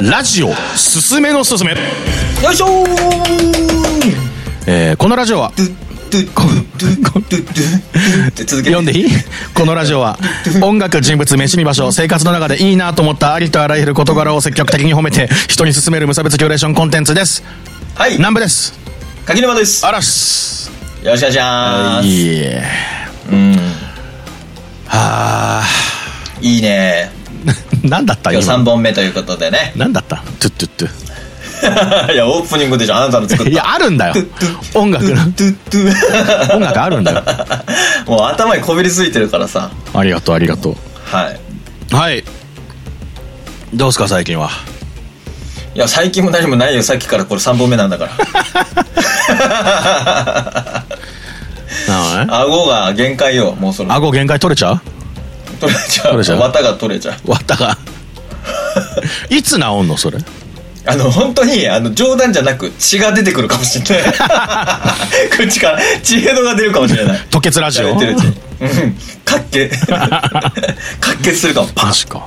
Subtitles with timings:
[0.00, 1.76] ラジオすすめのすすめ、よ
[2.52, 2.88] いしょー。
[4.66, 5.52] えーこのラジオは
[8.64, 9.08] 読んでいい
[9.54, 10.18] このラジオは
[10.62, 17.42] 音楽人物飯見場所生活の中でいいなと思ったありとあらゆる事柄を積極的に褒めて人に勧める無差別キュレーションコンテンツです
[17.94, 18.78] はい南部です
[19.26, 20.70] 柿沼ですあらっす
[21.02, 22.62] よろしくお願いしますいいえ
[23.32, 23.52] うん
[24.86, 25.64] はあ
[26.40, 27.10] いいね
[27.84, 28.32] 何だった？
[28.32, 28.40] 今。
[28.40, 29.72] 日今3本目ということでね。
[29.76, 30.16] 何だった？
[30.40, 31.08] トゥットゥットゥ。
[32.14, 33.50] いやオープニングでしょあなたの作った。
[33.50, 34.14] いやあるんだよ。
[34.74, 35.10] 音楽の。
[35.10, 37.22] トゥトゥト音楽あるんだよ。
[37.24, 39.70] ゥ もう頭にこびりついてるからさ。
[39.94, 40.76] ありがとうありがと
[41.10, 41.40] はい。
[41.92, 42.24] うはい。
[43.74, 44.50] どうすか最近は？
[45.74, 46.82] いや最近も何もないよ。
[46.82, 48.10] さっきからこれ3本目なんだから。
[51.86, 53.92] なのね顎が限界よもうそろ。
[53.92, 54.80] 顎限界取れちゃう？
[55.60, 56.38] 取れちゃう。
[56.38, 57.30] 綿が取れちゃう。
[57.30, 57.76] わったが。
[59.30, 60.18] いつ治んのそれ？
[60.86, 64.14] あの本当にあの冗談じゃなく血が出てくるかもしれない。
[65.30, 67.18] 口から血ヘドが出るかもしれない。
[67.30, 67.92] 吐血ラジオ？
[67.92, 67.98] うん。
[69.24, 69.68] かっけ。
[69.90, 70.32] か
[71.12, 71.68] っけするかも。
[71.76, 72.24] マジか、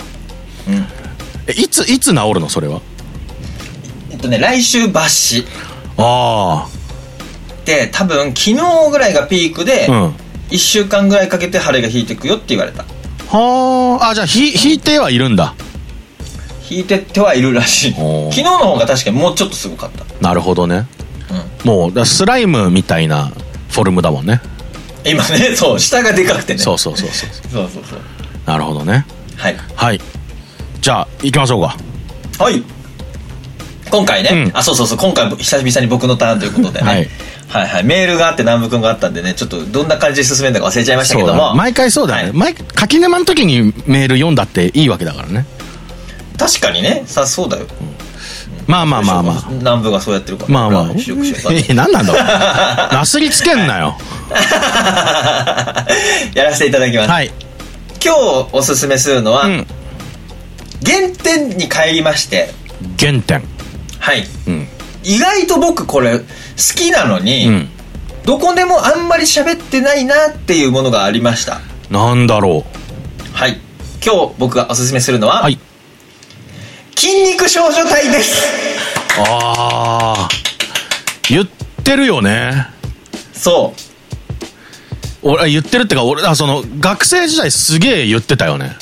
[1.48, 2.82] えいついつ治るのそれは？
[4.12, 5.44] えっとね来週抜歯。
[5.98, 6.68] あ
[7.66, 8.56] で多分昨日
[8.92, 10.16] ぐらいがピークで、あうん。
[10.52, 12.86] 1週間ぐらいかけて腫れが引いてくよって言われた
[13.32, 15.56] はああじゃあひ引いてはいるんだ。
[16.70, 17.92] 引いてってはいるらしい。
[17.94, 20.06] 昨日の方が確かにもうちょっとすごかった。
[20.22, 20.88] なるほどね、
[21.64, 23.32] もうだからスライムみたいな
[23.70, 24.42] フォルムだもんね。
[25.06, 26.60] 今ねそう下がでかくてね。
[26.60, 27.30] そうそうそうそう。
[27.52, 28.00] そうそうそう。
[28.46, 29.06] なるほどね。
[29.38, 29.56] はい。
[29.76, 30.02] はい。
[30.82, 31.76] じゃあ行きましょうか。
[32.44, 32.64] はい。
[33.90, 34.58] 今回ね、うん。
[34.58, 34.98] あそうそうそう。
[34.98, 37.08] 今回久々に僕のターンということでね、はい
[37.52, 37.84] はいはい。
[37.84, 41.54] メールがあって南部君があったんでねちょっとどんな感じで進めるのか忘れちゃいましたけども。
[41.54, 42.54] 毎回そうだよね、はい。
[42.54, 45.46] 毎柿沼の時にメール読んだっていいわけだからね。
[46.38, 47.04] 確かにね。
[47.06, 47.66] さそうだよ。
[48.68, 49.48] まあまあまあまあ。
[49.50, 50.50] 南部がそうやってるから。
[50.50, 50.92] まあまあ。
[51.70, 52.24] え何なんだろう。
[52.96, 53.98] なすりつけんなよ。
[56.34, 57.32] やらせていただきます、はい。
[58.04, 59.68] 今日おすすめするのは、うん。
[60.86, 62.54] 原点に帰りまして。
[62.98, 63.44] 原点。
[64.00, 64.26] はい。
[64.48, 64.68] うん
[65.04, 66.26] 意外と僕これ好
[66.76, 67.70] きなのに、うん。
[68.26, 71.62] どこでもあんまり喋ってないなっていうものがありました。
[71.90, 72.66] なんだろ
[73.34, 73.60] はい。
[74.06, 75.58] 今日僕がおすすめするのは、うはい。
[76.96, 78.46] 筋肉少女隊です。
[79.20, 80.30] ああ
[81.28, 81.46] 言っ
[81.84, 82.68] てるよね。
[83.34, 83.74] そ
[85.24, 85.28] う。
[85.28, 88.76] 俺言ってるってか俺あその学生時代すげえ言ってたよね。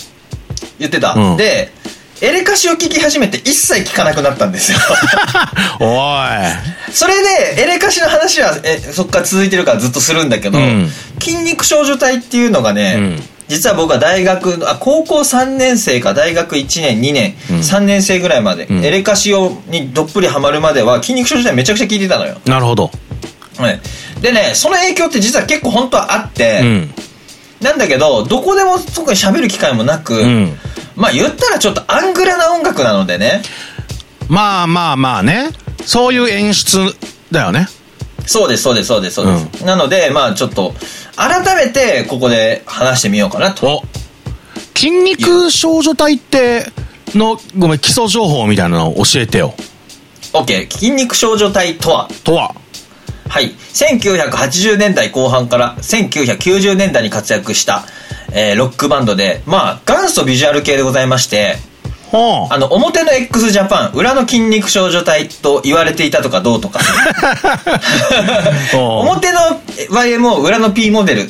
[0.80, 1.38] 言ってた、うん。
[1.38, 1.72] で
[2.22, 4.78] エレカシを聞き始めて一切聞かなくなったんですよ。
[5.80, 6.09] お
[6.91, 7.13] それ
[7.56, 10.91] でエレカシの話はえそっから続いてるからずっとするんだけど、うん。
[11.22, 13.24] 筋肉少女隊っていうのがね、うん。
[13.47, 17.59] 実は僕は大学のあ高校3年生か大学1年2年、うん。
[17.59, 18.84] 3年生ぐらいまで、ん。
[18.84, 22.91] エレカシをにどっぷりハマるまでは筋肉少女隊めちゃくちゃ聞いてたのよ、いなるほど。
[23.57, 23.80] はい、
[24.22, 26.94] でねその影響って実は結構本当はあって、うん
[27.62, 30.58] なんだけどどこでも特に喋る機会もなく、うん。
[30.96, 33.42] まあ言ったらちょっとアングラな音楽なのでね。
[34.28, 35.50] まあまあまあね。
[35.86, 36.96] そういう演出
[37.31, 37.68] だよね。
[38.25, 40.75] そうですそうですそうですそうです、なのでまあちょっと
[41.16, 43.78] 改めてここで話してみようかなと。
[43.78, 43.84] お。
[44.78, 46.72] 筋肉少女隊って
[47.16, 49.56] のごめん基礎情報みたいなのを教えてよ。
[50.31, 52.08] OK 筋肉少女隊とは？
[52.24, 52.53] とは
[53.29, 53.51] はい。
[53.51, 57.85] 1980年代後半から1990年代に活躍した、
[58.34, 61.57] えーロックバンドでまあ元祖ビジュアル系でございまして
[62.12, 66.79] はああの表の x ジャパン裏の筋肉少女隊と言われていたとかどうとか。
[68.73, 69.39] 表の
[69.91, 71.29] YMO 裏の P モデル。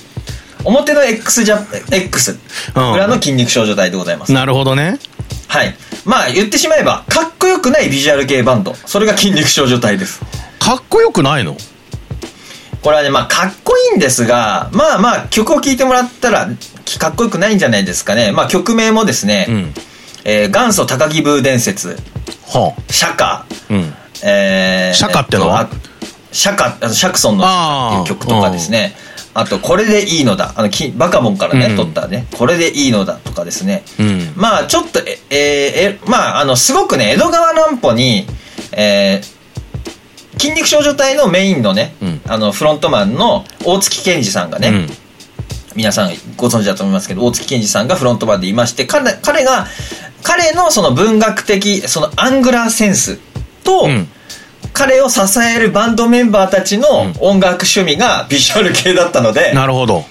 [0.66, 1.66] 表の X ジャ
[1.96, 2.38] X
[2.76, 2.94] うん。
[2.94, 4.34] 裏の筋肉少女隊でございます。
[4.34, 5.00] なるほどね。
[5.48, 5.76] はい。
[6.06, 8.74] まあ言ってしまえばかっこよくないビジュアル系バンド。
[8.74, 10.22] それが筋肉少女隊です。
[10.60, 11.56] かっこよくないの？
[12.82, 16.48] これはねまあかっこいいんですがまあまあ曲を聴いてもらったら
[16.86, 18.32] きかっこよくないんじゃないですかね。
[18.32, 19.74] まあ曲名もですね、うん。
[20.24, 21.98] えー元祖高木ブー伝説。
[22.48, 23.26] は釈迦。
[23.26, 23.94] あうん。
[24.24, 25.62] えー釈迦ってのは？
[25.62, 25.90] えっとあ
[26.32, 27.44] 釈迦あのシャクソンの
[28.02, 28.96] っていう曲とかですね。
[29.34, 31.76] あと「これでいいのだ」あのきバカボンからね、うん。
[31.76, 34.34] 撮ったね「これでいいのだ」とかですね、うん。
[34.36, 38.26] まあちょっとええーえまああのすごくね江戸川乱歩に
[38.72, 39.39] えー
[40.40, 42.22] 筋肉少女隊のメインのね、うん。
[42.28, 44.88] あのフロントマンの大月健二さんがね、うん。
[45.76, 49.68] 皆さんご存知だと思いますけど大月健二さんがフロントマンでいまして彼彼が
[50.24, 53.20] 彼のその文学的そのアングラーセンス
[53.64, 54.08] と、うん。
[54.72, 56.88] 彼を支えるバンドメンバーたちの
[57.20, 60.06] 音楽趣味がビジュアル系だったので、なるほど。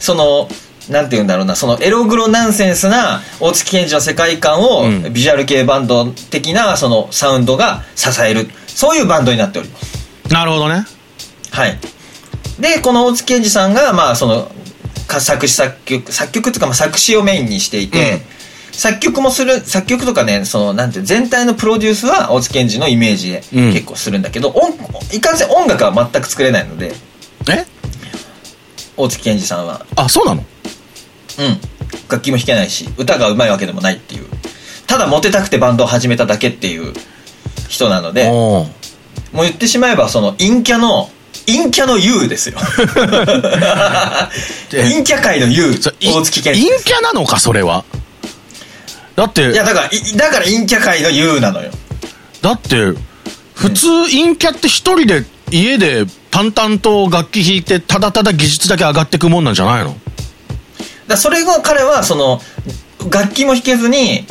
[0.00, 0.48] その
[0.90, 5.12] なんて言うんだろうなそのエログロナンセンスな大月健二の世界観を、うん。
[5.12, 10.32] ビジュアル系バンド的なそのサウンドが支えるそういうバンドになっております。
[10.32, 10.84] なるほどね。
[11.52, 11.78] はい。
[12.58, 14.50] でこの大月健二さんがまあその
[15.06, 18.20] か作詞作曲作曲っていうかまあ作詞をメインにしていて、うん。
[18.72, 23.72] 作曲もする作曲とかねそのなんていう全体のプロデュースは大月健二のイメージでうん。
[23.72, 24.74] 結構するんだけど、音
[25.14, 26.92] いかんせん音楽は全く作れないので。
[27.48, 27.64] え？
[28.96, 29.86] 大月健二さんは。
[29.96, 30.40] あ、そうなの？
[30.40, 30.46] うん
[32.08, 34.26] 楽器も弾けないし歌が上手いわけでもないっていう。
[34.86, 36.92] ただモテたくてバンドを始めただけっていう
[37.68, 38.66] 人なのでも
[39.34, 41.08] う言ってしまえばその陰キャの
[41.46, 42.58] 陰キャの U ですよ。
[44.70, 47.84] 陰キャ界の U 大月健陰二キャなのか、それは？
[49.16, 51.70] だってい、やだからいだから陰キャ界の U なのよ。
[52.42, 52.76] だって、
[53.54, 59.96] 普通陰キャって一人で家で淡々と楽器弾いて、ただただ技術だけ上がってくもんなんじゃないの？
[61.10, 62.40] だそれが彼はその
[63.10, 64.24] 楽器も弾けずに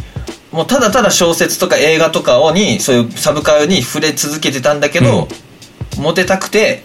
[0.51, 5.27] もうただただ小説とか映画とかをにそういうサブカルに触れ続けてたんだけど、
[5.99, 6.81] モテたくて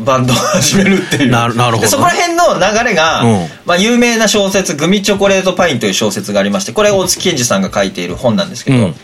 [0.00, 1.30] バンドを始めるっていう。
[1.30, 1.82] なるなるほど。
[1.82, 3.48] でそこら辺の流れが、うん。
[3.66, 8.94] まあ、有名な小説「グミチョコレートパイン」という小説がありましてこれ大月健二さんが書いている本なんですけど、うん。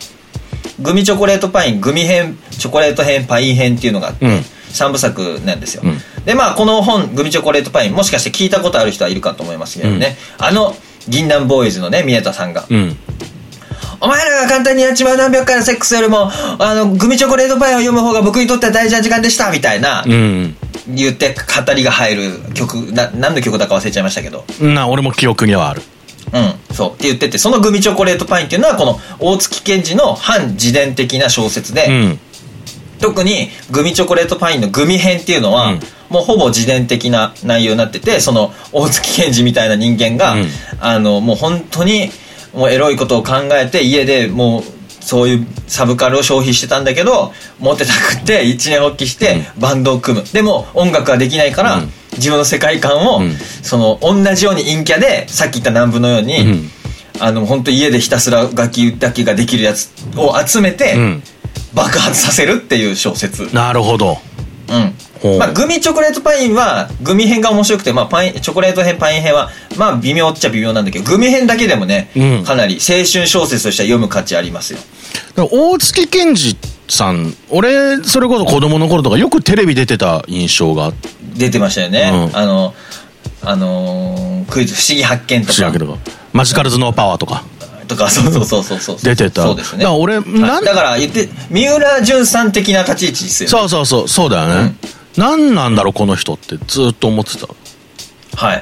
[0.79, 4.45] グミチョコレートパイングミ編チョコレート編パイン編っていうのがあって、うん。
[4.71, 10.75] 3部作なんですよ、うんでまあこの本「グミチョコレートパイン」もしかして聞いたことある人はいるかと思いますけどね、あの
[11.07, 12.97] 銀杏ボーイズのね宮田さんが、うん。
[14.01, 16.29] お前らが簡単にやっちまう何百回のセックスよりも
[16.59, 20.55] あのグミチョコレートパインを読む方が僕にとっては大事な時間でしたみたいな、うん。
[20.89, 25.81] 言って語りが入る曲な何の曲だか忘れちゃいましたけどな、俺も記憶にはある。
[26.33, 32.19] うんそうって言っててそのグミチョコレートパインっていうのはこの大月健二の反自伝的な小説で、うん。
[32.99, 40.45] 特にグミチョコレートパインのグミ編っていうのは、うんもうほぼ自伝的な内容になっててその大月健二みたいな人間が、うん。
[40.79, 42.09] あのもう本当に
[42.53, 44.63] もうエロいことを考えて家でもう
[45.03, 51.91] そういうサブカルを消費してたんだけどモテたくって一年発起してバンドを組む、でも音楽はできないから、うん。
[52.13, 53.33] 自分の世界観を、うん。
[53.63, 56.69] その同じように陰キャでさっき言った南部のように、うん。
[57.19, 61.23] あの本当家でひたすら楽器だけができるやつを集めて、うん。
[61.73, 63.53] 爆発させるっていう小説。
[63.53, 64.17] なるほど。
[64.69, 64.93] うん
[65.39, 72.43] まあ、グミチョコレートパインはグミ編が面白くて、まあ、パインチョコレート編パイン編はまあ微妙っちゃ微妙なんだけどグミ編だけでもね、うん。
[72.43, 74.79] かなり青春小説としては読む価値ありますよ。
[75.35, 76.57] 大月健二
[76.89, 80.93] さん、俺、それこそ子供の頃とかよくテレビ出てた印象が。
[81.35, 82.37] 出てましたよね、うん。
[82.37, 82.73] あの
[83.43, 85.97] あのークイズ「不思議発見」とか。
[86.33, 87.43] マジカル頭脳パワーとか。
[87.87, 89.43] とかそうそうそうそうそう出てた。
[89.43, 89.79] そうですね。
[89.79, 90.21] だから俺、は
[90.61, 90.65] い。
[90.65, 93.51] だから言って三浦淳さん的な立ち位置ですよね。
[93.51, 94.75] そうそうそう、そうだよね。
[95.17, 97.47] 何なんだろう、この人ってずっと思ってた。
[98.35, 98.61] はい、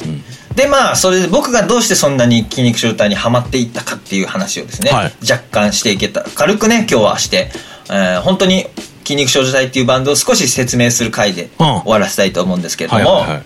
[0.56, 7.52] でまあそれで僕がどうしてそんなに筋肉症態にはまっていったかっていう話をですね、はい若干していけた軽くね今日はして、
[7.90, 8.66] えー本当に
[9.04, 13.44] 筋肉少女隊っていうバンドを少し説明する回でうん終わらせたいと思うんですけれども、はいはいはい。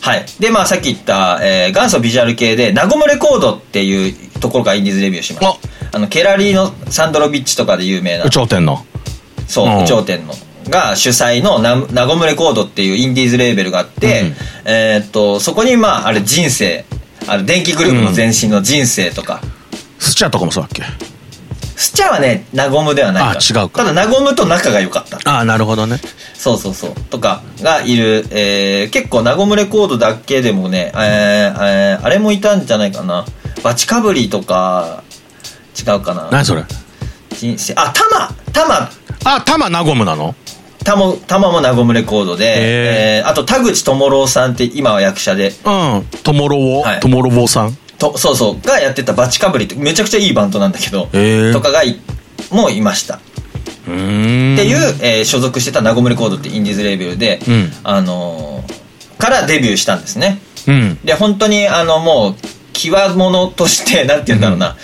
[0.00, 0.26] はい。
[0.38, 5.96] で、まあさっき言った、えー元祖ビジュアル系で、ナゴムレコードっていうところがインディーズレビューしました。
[5.96, 8.86] あの、ケラリーのサンドロビッチとかで有名な有、頂天の。
[9.48, 10.34] そう、頂天の、
[10.68, 14.34] が主催のナナゴムレコードっていうインディーズレーベルがあって、うん
[14.66, 16.84] えーっと、そこにまあ、あれ人生、
[17.26, 19.40] あの、電気グループの前身の人生とか、
[19.98, 20.82] スチャとかもそうだっけ？
[21.76, 23.40] スチャはね、ナゴムではないから。
[23.40, 25.18] あ違うかただ、ナゴムと仲が良かった。
[25.30, 26.00] ああ、なるほどね。
[26.34, 26.94] そうそうそう。
[27.08, 33.24] とかがいる、えー、結構、ナゴムレコードだけでもね、えーえーあれもいたんじゃないかな。
[33.62, 35.04] バチカブリとか、
[35.78, 36.28] 違うかな。
[36.32, 36.64] 何それ？
[37.36, 38.90] 人生、あ、タマタマ
[39.24, 40.34] あ、タマナゴムなの？
[40.84, 42.50] タモ、タマもナゴムレコードで、へ
[43.20, 46.06] えーあと田口智郎さんって今は役者で、うん。
[46.22, 47.76] トモロボはい、トモロボさん。
[47.98, 51.98] と、そうそう、がやってたバチカブリってめちゃくちゃいいバンドなんだけど、へーとかがい、
[52.50, 53.20] もういました。
[53.86, 54.54] うーん。
[54.54, 58.78] っていう、えー所属してたナゴムレコードってインディーズレーベルで、うんあのー
[59.18, 60.38] からデビューしたんですね。
[60.68, 60.98] うん。
[61.04, 62.34] で、本当にあのもう、
[62.72, 64.76] 極物として、なんて言うんだろうな、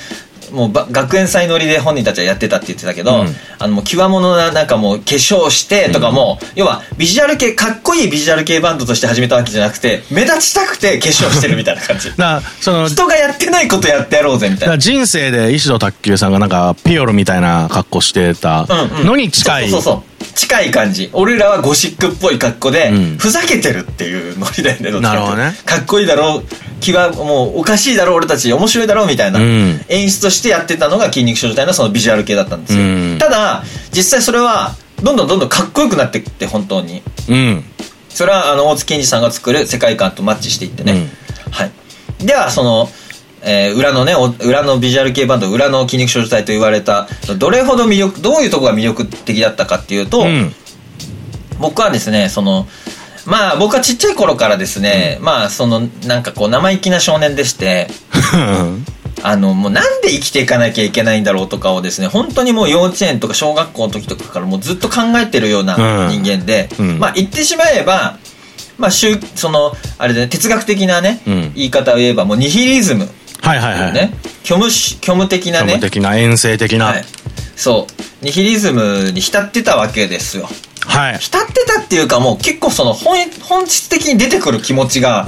[0.55, 3.29] もうば学園祭乗りで本人たちはやってたって言ってたけど、うん。
[3.59, 12.11] あのもう極物ななんかもう化粧してとかも、要はビジュアル系かっこいいビジュアル系バンドとして始めたわけじゃなくて目立ちたくて化粧してるみたいな感じ。
[12.17, 14.79] な、その、人がやってないことやってやろうぜみたいな。
[14.79, 19.07] 人生で石野卓球さんがなんかピオロみたいな格好してたうんうん。
[19.07, 19.71] のに近い。
[19.71, 21.11] そうそうそう近い感じ。
[21.13, 23.19] 俺らはゴシックっぽい格好で、うん。
[23.19, 25.21] ふざけてるっていうノリだよねどっちかっていうと。
[25.21, 25.55] なるほどね。
[25.65, 26.81] かっこいいだろう。
[26.81, 29.81] 気はもうおかしいだろう俺たち面白いだろうみたいな、うん。
[29.89, 33.19] 演出としてやってたのが筋肉少女隊のそのビジュアル系だったんですよ、うん。
[33.19, 37.03] ただ実際それはどんどんどんどんかっこよくなっていって本当に。
[37.29, 37.65] うん。
[38.11, 41.53] それはあの大津健二さんが作る世界観とマッチしていってね、うん。
[41.53, 41.71] はい。
[42.25, 42.89] では、その、
[43.45, 47.09] えー裏のね、お裏のビジュアル系バンド、裏の筋肉少女隊と言われた、
[47.39, 50.53] どれほど魅力、どういうところが魅力的だったかっていうと、うん。
[51.61, 52.67] 僕はですね、その、
[53.27, 57.89] まあ僕はちっちゃい頃からですね、まあそのなんかこう生意気な少年でして、
[59.23, 66.99] あのもうなんで生きていかなきゃいけないんだろうとかをですね、本当にもう幼稚園とか小学校の時とかからもうずっと考えてるような人間で、うん。
[66.99, 68.19] まあ言ってしまえば、
[68.77, 71.53] まあ宗その、あれで、ね、哲学的なね、うん。
[71.55, 73.09] 言い方を言えばもうニヒリズム、
[73.45, 73.93] はいはいはい。
[73.93, 76.87] ね、虚無し、虚無的なね虚無、的な、遠征的な。
[76.87, 77.05] はい、
[77.57, 77.87] そ
[78.23, 80.49] う、ニヒリズムに浸ってたわけですよ。
[80.87, 81.19] はい。
[81.19, 85.25] 浸ってたっていうかもう結構その本本質的に出てくる気持ちが、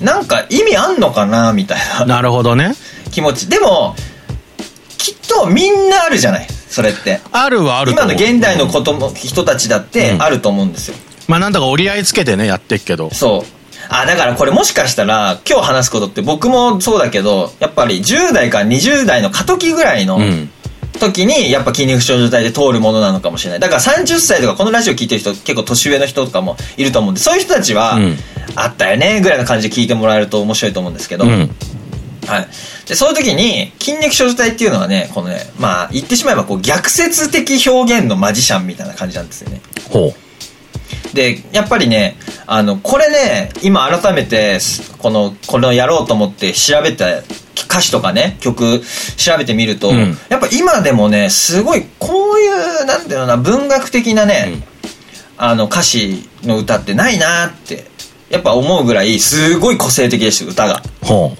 [0.00, 2.08] うなんか意味あんのかなみたいん。
[2.08, 2.74] ななるほどね。
[3.10, 3.94] 気持ちでも
[4.98, 13.10] きっとみんなあるじゃないそれってあるはあると今の現代のことも人たちだってうんあると思うんですよ、まあなんとか折り合いつけてね、やってっけど。
[13.12, 13.57] そう
[13.88, 20.50] あだからこれもしかしたら今日話すことって僕もそうだけどやっぱり10代から20代の過渡期ぐらいのうん。
[21.00, 28.16] 時にやっぱ筋肉症状態で通るものなのかもしれないだから30歳とかこのラジオ聞いてる人結構年上の人とかもいると思うんでそういう人たちは、うん
[28.54, 31.30] あったよねぐらいの感じで聞いてもらえると面白いと思うんですけど、うん。
[32.26, 32.48] はい。
[32.86, 39.60] で、そういう時に、筋肉症状体っていうのはね、このね、まあ、言ってしまえば、こう、逆説的表現のマジシャンみたいな感じなんですよね。
[39.90, 40.12] ほ
[41.14, 47.06] で、やっぱりね、あの、これね、今改めて、すこの、これをやろうと思って調べた
[47.68, 48.82] 歌詞とかね、曲
[49.16, 54.64] 調べてみると、うんやっぱ今でもね、すごい、こういう、なんていうな、文学的なね、うん
[55.40, 57.84] あの、歌詞の歌ってないなって、
[58.28, 60.82] やっぱ思うぐらい、すごい個性的でした、歌が。
[61.02, 61.06] う。
[61.06, 61.36] ほ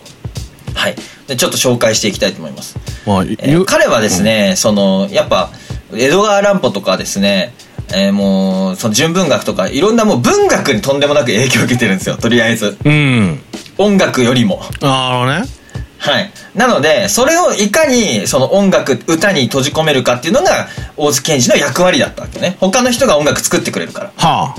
[0.75, 0.95] はい。
[1.27, 2.77] で、ちょっと紹介していきたいと思います。
[3.07, 3.09] う。
[3.11, 5.51] まあ、えーゆ彼はですね、その、やっぱ、
[5.93, 7.53] 江戸川乱歩とかですね、
[7.93, 12.77] えーもう、その純文学とか、いろんなもう文学にとんでもなく影響を受けてるんですよ、とりあえず。
[12.85, 13.41] うん。
[13.79, 14.63] 音楽よりも。
[14.81, 15.45] なるほどね。
[15.99, 16.31] はい。
[16.55, 22.57] なので、それをいかに、その音楽、歌に閉じ込めるかっていうのが、大津健二の役割だったわけね。
[22.61, 24.13] 他の人が音楽作ってくれるから。
[24.17, 24.55] は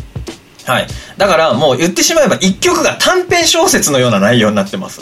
[0.65, 0.87] はい。
[1.17, 5.01] だから、もう言ってしまえば、一曲が短編小説のような内容になってます。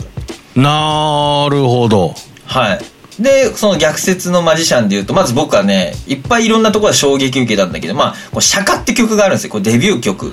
[0.56, 0.60] あ。
[0.60, 2.14] なるほど。
[2.46, 2.78] はい。
[3.20, 9.50] で、その逆説のマジシャンで言うと、まず僕はね、いっぱいいろんなところで衝撃受けたんだけど、まあ、こう釈迦って曲があるんですよ。
[9.50, 10.32] これデビュー曲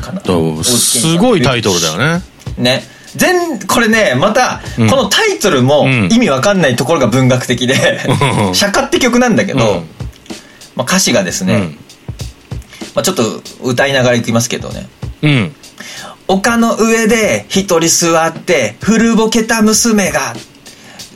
[0.00, 0.20] かな。
[0.20, 2.22] とすごいタイトルだよね。
[2.58, 2.82] ね。
[3.14, 8.00] 全、これね、また、うんこのタイトルもうん意味わかんないところが文学的で、
[8.48, 9.88] うん 釈迦って曲なんだけど、うん
[10.74, 11.78] まあ歌詞がですね、うん。
[12.94, 13.22] まあちょっと
[13.62, 14.88] 歌いながらいきますけどね。
[15.22, 15.54] うん。
[16.28, 20.34] 丘の上で一人座って、古ぼけた娘が、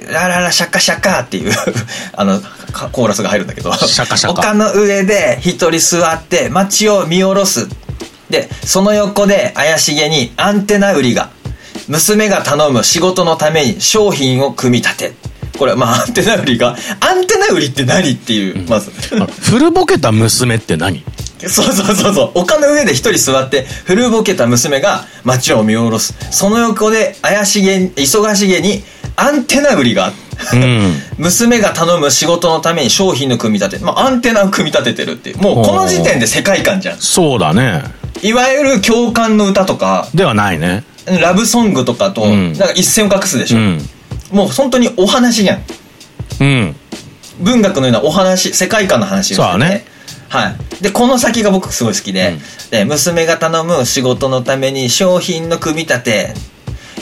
[0.08, 1.52] ラララシャカシャカっていう、
[2.14, 2.40] あの、
[2.72, 7.68] かコーラスが入るんだけど、シャカシャカ丘の上で一人座って街を見下ろす。
[8.30, 11.30] で、その横で怪しげにアンテナ売りが、
[11.88, 15.12] 娘が頼む仕事のために商品を組み立て。
[15.58, 18.90] これ、まあ、アンテナ売りが、アンテナ売りって何っていう、まず。
[19.20, 21.04] あ古ぼけた娘って何？
[21.48, 22.30] そうそうそうそう。
[22.34, 26.14] 丘の上で一人座って、古ぼけた娘が街を見下ろす。
[26.30, 28.82] その横で怪しげに、忙しげに
[29.16, 30.12] アンテナ売りが。
[30.52, 30.94] うん。
[31.18, 33.84] 娘が頼む仕事のために商品の組み立て。
[33.84, 35.38] まあ、アンテナを組み立ててるっていう。
[35.38, 36.98] もうこの時点で世界観じゃん。
[36.98, 37.82] そうだね。
[38.22, 40.84] いわゆる共感の歌とか、ではないね。
[41.06, 43.58] ラブソングとかと、うんなんか一線を画すでしょ。
[43.58, 43.88] うん。
[44.30, 45.62] もう本当にお話じゃん。
[46.40, 46.76] うん。
[47.40, 49.84] 文学のようなお話、世界観の話ですよそうだね。
[50.30, 50.82] はい。
[50.82, 52.38] で、この先が僕すごい好きで、
[52.70, 56.34] で、娘が頼む仕事のために商品の組み立て、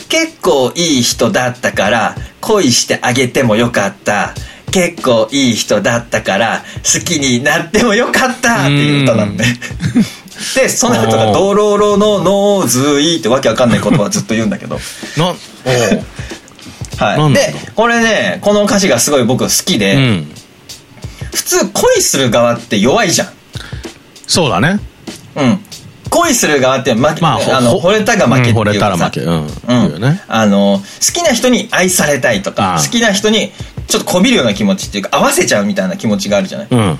[0.09, 4.35] 結構いい人だったから、恋してあげてもよかった。
[4.71, 9.45] 結構いい人だったから、好きになってもよかったっていう歌なんで。
[10.57, 14.81] で、その後が、ドロロのノーズイってわけわかんない言葉ずっと言うんだけど。
[15.17, 15.37] な、おう
[16.97, 17.35] はい。
[17.35, 20.35] で、これね、この歌詞がすごい僕好きで、うん。
[21.38, 23.28] 普通恋する側って弱いじゃん。
[24.26, 24.80] そうだね。
[25.37, 25.61] うん。
[26.11, 29.21] 恋する側って負け、まあ、あの、ほ惚れたが負けっていうかさ負け。
[29.21, 30.00] うん。
[30.00, 30.21] ね。
[30.26, 33.52] あの、好きな人に愛されたいとか、好きな人に
[33.87, 36.99] ちょっとこびるような気持ちっていうか、合わせちゃうみたいな気持ちがあるじゃないうん。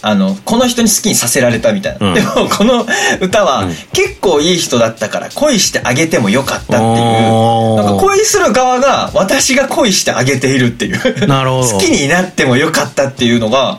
[0.00, 2.08] あの、この人に好きにさせられたみたいな。
[2.08, 2.86] うんでも、この
[3.20, 7.76] 歌は、うん結構いい人だったから恋してあげてもよかったっていう。
[7.76, 11.26] なんか恋する側が私が恋してあげているっていう。
[11.26, 13.78] なるほど好きになってもよかったっていうのが、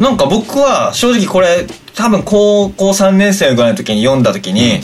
[0.00, 4.80] なんか僕は正直これ多分高校3年生ぐらいの時に読んだ時に、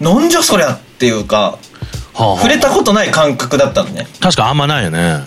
[0.00, 4.06] なんじゃそりゃっていうか、はあはあ触れたことない感覚だったのね。
[4.20, 5.20] 確かあんまないよね。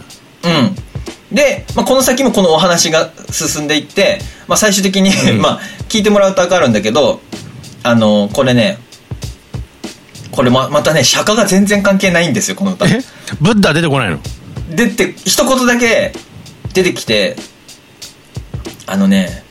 [0.43, 0.75] うん。
[1.31, 5.59] で、まあ、この先もこのお話が進んでいって、まあ、最終的に、まあ、
[5.89, 7.21] 聞いてもらうと分かるんだけど、
[7.83, 8.77] あの、これね、
[10.31, 12.87] これままたね釈迦が全然関係ないんですよこの歌。
[12.87, 13.01] え？
[13.41, 14.19] ブッダ出てこないの？
[14.73, 16.13] でって一言だけ
[16.73, 17.35] 出てきて
[18.87, 19.43] あのね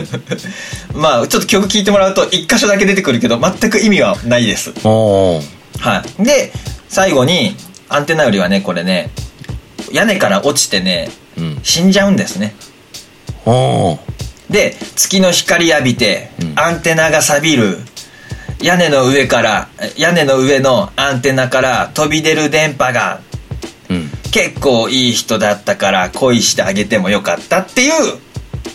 [0.94, 4.72] まあちょっと曲聴いてもらうと一箇所だけ出てくるけど全く意味はないです。
[4.82, 6.24] はい。
[6.24, 6.50] で
[6.88, 7.54] 最後に
[7.90, 9.10] アンテナよりはねこれね
[9.92, 11.60] 屋根から落ちてね、うん。
[11.62, 12.54] 死んじゃうんですね。
[14.50, 16.52] で月の光浴びて、うん。
[16.58, 17.78] アンテナが錆びる。
[18.60, 23.20] 屋根の上から屋根の上のアンテナから飛び出る電波が
[23.90, 24.10] うん。
[24.32, 28.18] 結構いい人だったから恋してあげてもよかったっていう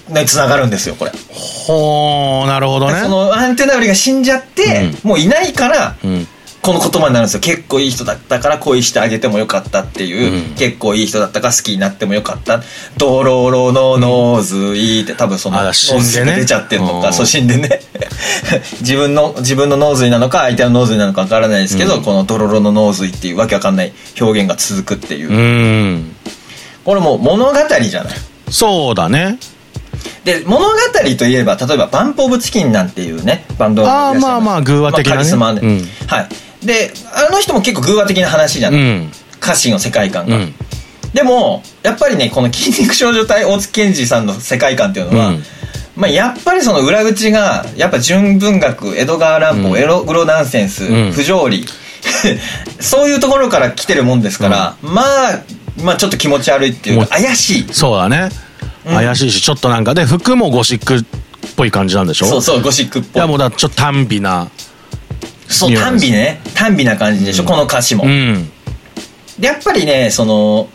[0.10, 3.00] のにつながるんですよこれ、ほーなるほどね。
[3.02, 6.28] そのアンテナ売りが死んじゃって、もういないからうん
[6.62, 7.40] この言葉になるんですよ。
[7.40, 10.56] 結構いい人だったから恋してあげてもよかったっていう、うん。
[10.56, 12.62] 結構いい人だったから好きになってもよかった。
[12.98, 17.02] ドロロのノーズイって多分そのあ脳髄が出ちゃってるのうん。
[17.02, 17.82] かそう死んでね。
[18.82, 22.04] 自分の自分のノーズイなのか相手のノーズイなのかわからないですけど、うん。
[22.04, 25.36] このドロロのノーズイっていうわけわかんない表現が続くっていう、うー
[25.96, 26.16] ん。
[26.86, 28.14] これもう物語じゃない。
[28.52, 29.40] そうだね。
[30.24, 30.76] で物語
[31.18, 35.16] といえば例えばバンプ・オブ・チキンなんていうねバンドがあーまあまあ寓話的なね。
[35.16, 35.90] まあカリスマで、うん。
[36.08, 36.28] はい
[36.64, 39.12] であの人も結構寓話的な話じゃない、うん。
[39.42, 40.54] 歌詞の世界観が、うん。
[41.14, 45.44] でもやっぱりねこの筋肉少女帯大槻ケンヂさんの世界観っていうのは、うん。
[45.96, 49.78] まあ、やっぱりその裏口がやっぱ純文学江戸川乱歩、うん。
[49.78, 51.12] エログロナンセンス、うん。
[51.12, 51.66] 不条理。
[52.80, 55.40] そういうところから来てるもんですから、まあ
[55.84, 57.68] まあちょっと気持ち悪いっていうか怪しい。
[57.74, 58.30] そうだね、
[58.86, 58.94] うん。
[58.96, 61.04] 怪しいしちょっとなんかで服もゴシックっ
[61.56, 62.26] ぽい感じなんでしょ？
[62.26, 63.06] そうそうゴシックっい。
[63.06, 64.50] ぽいやもうだちょっと短美な
[65.52, 66.42] そう短美ね。
[66.54, 68.52] 短美な感じでしょ、この歌詞も、うん。
[69.40, 70.70] でやっぱりねその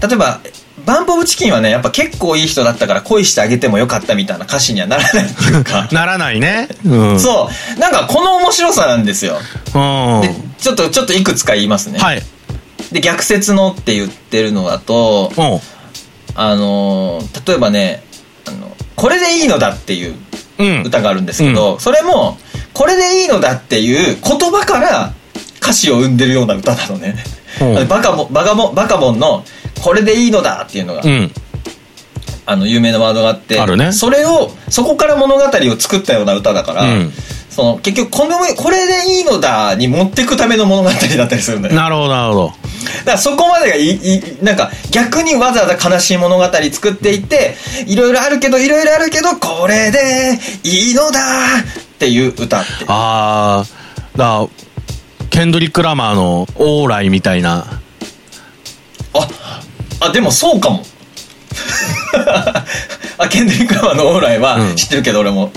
[0.00, 0.40] 例えば
[0.86, 5.88] バンプ・オブ・チキンはねやっぱ結構いい人だったから恋してあげてもよかったみたいな歌詞にはならないっていうか。
[5.92, 6.68] ならないね。
[6.84, 7.20] うん。
[7.20, 7.78] そう。
[7.80, 9.38] なんかこの面白さなんですよ。
[9.74, 9.78] う
[10.18, 10.20] ん。
[10.22, 12.22] でちょっとちょっといくつか言いますね、はい。
[12.92, 15.60] で逆説のって言ってるのだとうん。
[16.34, 18.02] あのー例えばね
[18.46, 20.14] あの「これでいいのだ」っていう
[20.58, 20.82] うん。
[20.82, 22.38] 歌があるんですけど、それも
[22.76, 25.14] 「これでいいのだ」っていう言葉から
[25.62, 27.16] 歌詞を生んでるような歌なのね、
[27.60, 27.88] うん。
[27.88, 29.44] バカボンバカボンバカボンの
[29.82, 31.32] 「これでいいのだ」っていうのが、うん。
[32.44, 33.92] あの有名なワードがあってね。
[33.92, 37.12] それをそこから物語を作ったような歌だから、うん
[37.56, 41.74] その結局この「これでいいのだ」に持っていくための物語だったりするんだよ。
[41.74, 42.46] なるほどなるほど。
[42.48, 51.20] だからそこまでがいいなんか逆にわざわざ悲しい物語作っていっていろいろあるけどいろいろあるけどこれでいいのだ
[51.60, 52.84] っていう歌って。
[52.88, 54.46] ああだ
[55.30, 57.80] ケンドリック・ラマーの「オーライ」みたいな。
[59.14, 59.28] あ
[60.00, 60.84] あでもそうかも。
[63.16, 64.76] あケンドリック・ラマーのオーライはうん。
[64.76, 65.52] 知ってるけど俺も、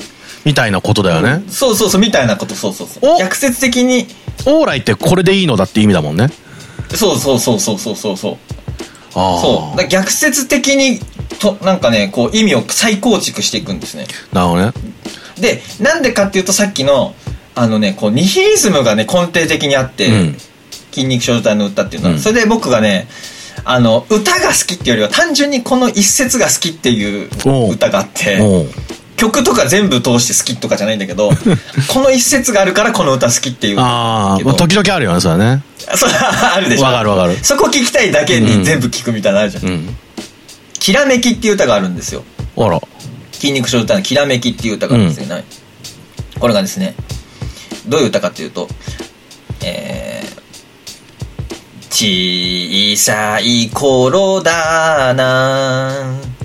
[0.45, 3.15] みたいなことだよね、そうそうそうみたいなことそうそうそう。
[3.15, 3.19] お。
[3.19, 4.07] 逆説的に。
[4.45, 6.29] オーライってこれでいいのだって意味だもんね。
[6.95, 8.37] そうそうそうそうそうそうそう。
[9.13, 9.87] そう。
[9.87, 10.99] 逆説的に
[11.39, 14.07] となんかねこう意味を再構築していくんですね。
[14.31, 14.73] なるほどね。
[15.39, 17.15] でなんでかっていうとさっきの
[17.55, 20.37] あのねこうニヒリズムがね根底的にあって、うん。
[20.91, 22.19] 筋肉少女隊の歌っていうのは、うん。
[22.19, 23.07] それで僕がね
[23.65, 27.29] あの歌が好きっていうよりは単純にこの一節が好きっていう
[27.71, 28.39] 歌があって
[29.19, 31.29] 曲とか全部通して好きとかじゃないんだけど
[31.89, 33.73] この一節があるからこの歌好きっていう。
[33.73, 35.61] 歌ああ時々あるよねそれね。
[35.95, 36.83] そう あるでしょ。
[36.83, 37.37] わかるわかる。
[37.41, 39.65] そこ聞きたいだけに全部聞くみたいなのあるじゃん。
[39.65, 39.97] うん
[40.79, 42.23] 「きらめき」っていう歌があるんですよ。
[42.57, 42.79] あら。
[43.33, 45.43] 筋肉少女隊の「きらめき」っていう歌があるんですよね、
[46.39, 46.93] これがですね
[47.87, 48.67] どういう歌かっていうと
[49.61, 56.38] えー、小さい頃だな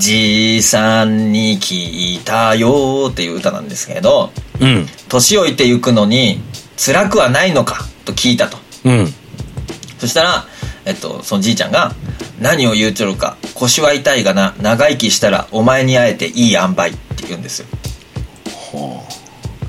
[0.00, 4.86] じいさんに聞いたよっていう歌なんですけどうん。
[5.08, 6.40] 年老いてゆくのに
[6.76, 8.58] 辛くはないのかと聞いたと。
[8.84, 9.06] うん。
[9.98, 10.44] そしたら、
[10.86, 11.92] えっと、そのじいちゃんが、
[12.40, 17.66] 何を言うちょるか、腰は痛いがな、長生きしたらお前に会えていい塩梅って言うんですよ。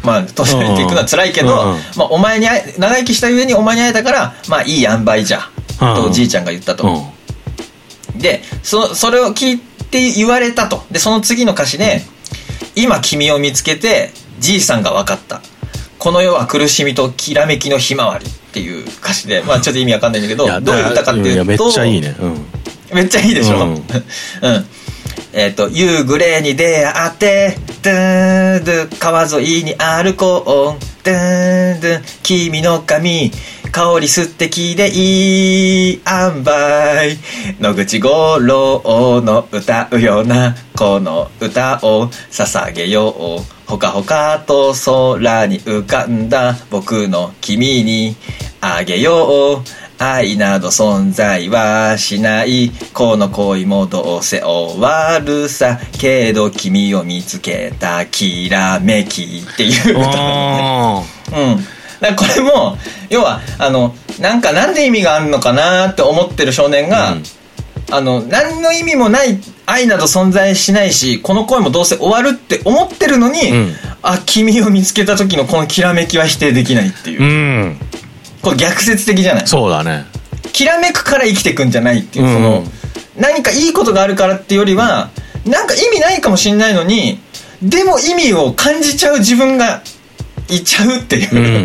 [0.04, 5.42] まあ、年老いていくのは辛いけど、うんうんまあ、お前に長生きした上にお前に会えたから、まあ、いい塩梅じゃ、
[5.82, 7.04] うんとじいちゃんが言ったと。
[8.16, 10.84] で、そ、それを聞いて言われたと。
[10.90, 12.02] で、その次の歌詞で、
[12.76, 15.42] 今君を見つけて、じいさんが分かった。
[16.00, 22.46] この世は苦しみときらめきのひまわりっていう歌詞で、まあちょっと意味わかんないんだけど、どういう歌かっていうと、めっちゃいいねうん
[22.92, 23.58] めっちゃいいでしょ？
[23.58, 23.80] ううんん。
[25.34, 33.32] えっ、と、夕暮れに出会って、ドゥードゥ、川沿いに歩こう、ドゥードゥ、君の髪、
[33.72, 37.18] 香り素敵でいい塩梅。
[37.62, 43.72] 野口五郎の歌うような、この歌を捧げよう。
[43.72, 48.18] ほかほかと空に浮かんだ僕の君に
[48.60, 52.72] あげよう愛など存在はしない。
[52.92, 55.80] この恋もどうせ終わるさ。
[55.92, 60.14] けど君を見つけたきらめきっていう歌なの
[60.58, 61.06] ね。
[61.32, 61.64] あうん。
[62.02, 62.78] だこれも、
[63.12, 67.24] 要は、あの、なんかなんで意味があるのかなって思ってる少年が、うん。
[67.92, 73.74] あの、何の意味もない愛など存在しないし、この恋もどうせ終わるって思ってるのに、うん。
[74.02, 77.22] あ、君を見つけた時のこのきらめきは否定できないっていう。
[77.22, 77.28] ーう
[77.68, 77.78] ん
[78.42, 79.48] これ逆説的じゃない？
[79.48, 80.06] そうだね。
[80.54, 82.34] きらめくから生きていくんじゃないっていう、うん。
[82.34, 82.64] その、
[83.18, 85.10] 何かいいことがあるからっていうよりは、
[85.46, 87.20] なんか意味ないかもしんないのに、
[87.62, 89.84] でも意味を感じちゃう自分が
[90.50, 91.36] いちゃうっていう。
[91.36, 91.64] うん。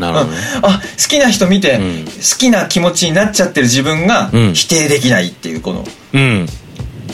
[0.00, 0.38] なるほどね。
[0.56, 2.04] う んあ好きな人見て、うん。
[2.06, 4.54] 好きな気持ちになっちゃってる自分がうん。
[4.54, 5.84] 否定できないっていうこの。
[6.14, 6.48] うん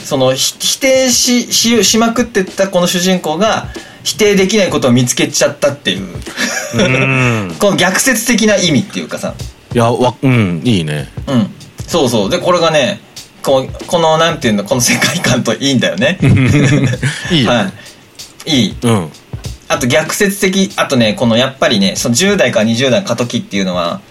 [0.03, 3.67] そのひ否定しししまくってったこの主人公が
[4.03, 6.07] 否定できないことを見つけちゃったっていう。
[6.75, 6.83] う
[7.51, 7.55] ん。
[7.59, 9.33] この逆説的な意味っていうかさ。
[9.73, 11.09] いやわうんいいね。
[11.27, 11.49] うん。
[11.87, 12.29] そうそう。
[12.29, 12.99] でこれがね
[13.41, 16.17] こうこのなんていうのこの世界観といいんだよね。
[17.31, 17.51] いいよ。
[17.51, 17.71] は
[18.45, 18.51] い。
[18.51, 18.75] いい。
[18.81, 19.11] うん。
[19.67, 24.01] あと逆説的あとねこのやっぱりねその10代から20代の過渡期っていうのは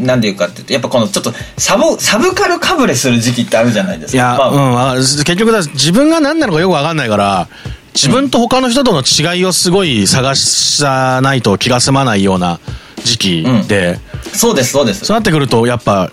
[0.00, 4.16] なんでいうかっていうとやっぱこのちょっとサブサブカルかぶれする時期ってあるじゃないですか。
[4.16, 7.48] いや、まあうんあ、結局だ、自分が何なのかよくわかんないから、
[7.94, 12.58] 自分と他の人との違いをすごい探さないと気が済まないような
[13.04, 14.00] 時期で、
[14.32, 15.04] そうですそうです。
[15.04, 16.10] そうなってくると、やっぱ、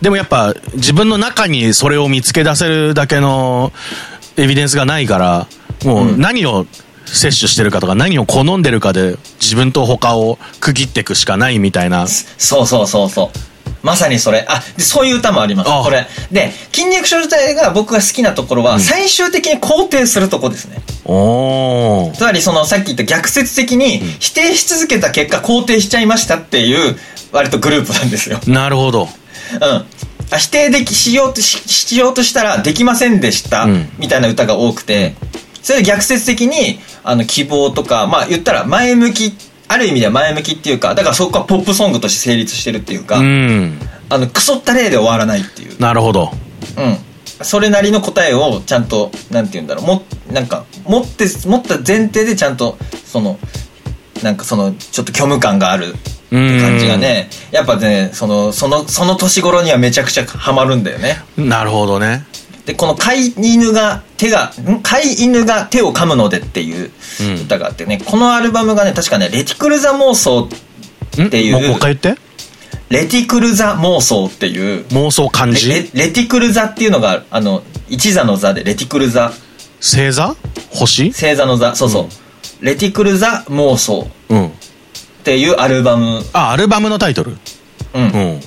[0.00, 3.72] でもやっぱ、自分の中にそれを見つけ出せるだけの
[4.36, 5.46] エビデンスがないから、
[5.84, 6.66] もう何を
[7.06, 12.06] 摂取してるかとか、何を好んでるかで、自分と他を区切っていくしかないみたいな。
[12.06, 13.38] そうそうそうそう。
[13.82, 14.46] まさにそれ。
[14.48, 15.70] あでそういう歌もあります。
[15.70, 16.06] あこれ。
[16.32, 20.80] で筋肉症自体が僕が好きなところは、最終的に肯定するとこですね。
[21.04, 22.12] おー。
[22.12, 26.98] つまりそのさっき言った逆説的に否定し続けた結果肯定しちゃいましたっていう
[27.30, 28.40] 割とグループなんですよ。
[28.46, 29.02] なるほど。
[29.02, 29.06] う
[29.58, 29.62] ん。
[30.30, 33.90] あ否定できしようとししようとしたらできませんでした、うん。
[33.98, 35.14] みたいな歌が多くて
[35.64, 39.32] それで逆説的にあの希望とかまあ言ったら前向き
[39.66, 43.78] ある意味では前向きっていうかだからそこはポップソングとして成立してるっていうか、うん。
[44.10, 46.30] あのクソった例で終わらないっていうなるほど。
[46.76, 53.38] うんそれなりの答えをちゃんとなんて言うんだろうもなんか持って持った前提でちゃんとその
[54.22, 55.90] なんかそのちょっと虚無感があるっ
[56.30, 62.24] て感じがねやっぱねそのそのその年頃にはめちゃくちゃハマるんだよねなるほどね。
[62.66, 64.80] でこの飼い犬が手がん？
[64.82, 67.42] 飼い犬が手を噛むのでっていううん。
[67.42, 70.48] 歌があってね、このアルバムがね確かねレティクルザ妄想
[71.22, 72.22] んっていうもう一回言って。
[72.90, 75.68] レティクルザ妄想っていう妄想漢レ字？
[75.68, 79.32] レレティクルザっていうのがあの一座の座でレティクルザ。
[79.80, 80.34] 星座？
[80.70, 81.12] 星？
[81.12, 81.74] 星座の座。
[81.74, 84.08] そうそう、レティクルザ妄想。
[84.30, 84.46] うん。
[84.48, 84.50] っ
[85.24, 87.36] ていうアルバム、あ、アルバムのタイトル？
[87.94, 88.02] うん。
[88.02, 88.40] うん。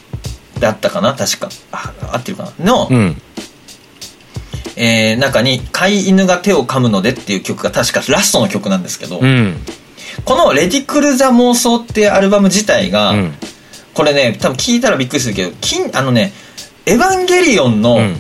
[0.60, 1.14] だったかな？
[1.14, 1.50] 確か。
[1.72, 2.66] あ合ってるかな？
[2.66, 3.22] の、うん。
[4.80, 9.58] えー中に「飼い犬が手を噛むので」っていう曲が確かラストの曲なんですけど、うん。
[10.24, 13.34] この「レティクル・ザ・妄想」っていうアルバム自体が、うん。
[13.94, 16.32] これね多分聞いたらびっくりするけど金あのね
[16.86, 18.16] 「エヴァンゲリオン」の、うん。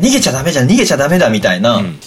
[0.00, 1.98] 逃げちゃダメじゃん逃げちゃダメだみたいな、うん。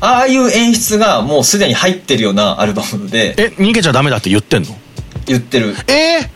[0.00, 4.78] ああいう演出がもうすでに入ってるようなアルバムでえ、逃げちゃダメだって言ってんの？
[5.26, 5.74] 言ってる。
[5.88, 6.28] えー？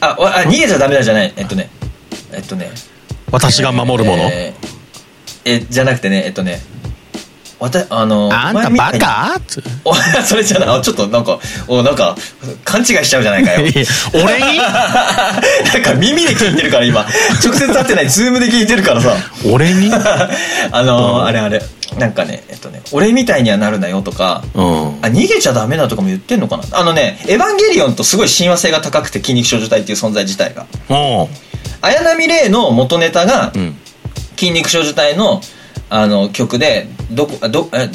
[0.00, 1.32] あわあ逃げちゃダメだじゃない。
[1.36, 1.70] えっとね
[2.32, 2.70] えっとね。
[3.32, 4.24] 私が守るもの？
[4.30, 4.77] えー
[5.44, 6.60] えじゃなくてねえっとね
[7.58, 9.40] わたあのあんたバカ？
[9.48, 9.92] つお
[10.24, 12.14] それじゃなちょっとなんかおなんか
[12.64, 13.66] 勘違いしちゃうじゃないかよ。
[14.14, 14.58] 俺に？
[14.62, 17.04] なんか耳で聞いてるから今。
[17.44, 18.08] 直接会ってない。
[18.08, 19.16] ズームで聞いてるからさ。
[19.44, 19.90] 俺に？
[20.70, 21.60] あのーあれあれ。
[21.98, 24.64] なんかねえっとね俺みたいにはなるなよとかうん。
[25.02, 26.62] あ逃げちゃダメだとかも言ってんのかな。
[26.70, 30.66] あのねエヴァンゲリオンとすごい親和性が高くて筋肉少女隊っていう存在自体が。
[30.88, 31.28] おう
[31.80, 33.76] 綾波レイの元ネタがうん。
[34.38, 35.40] 筋肉少女隊の
[35.90, 37.90] あの曲でどこあどえ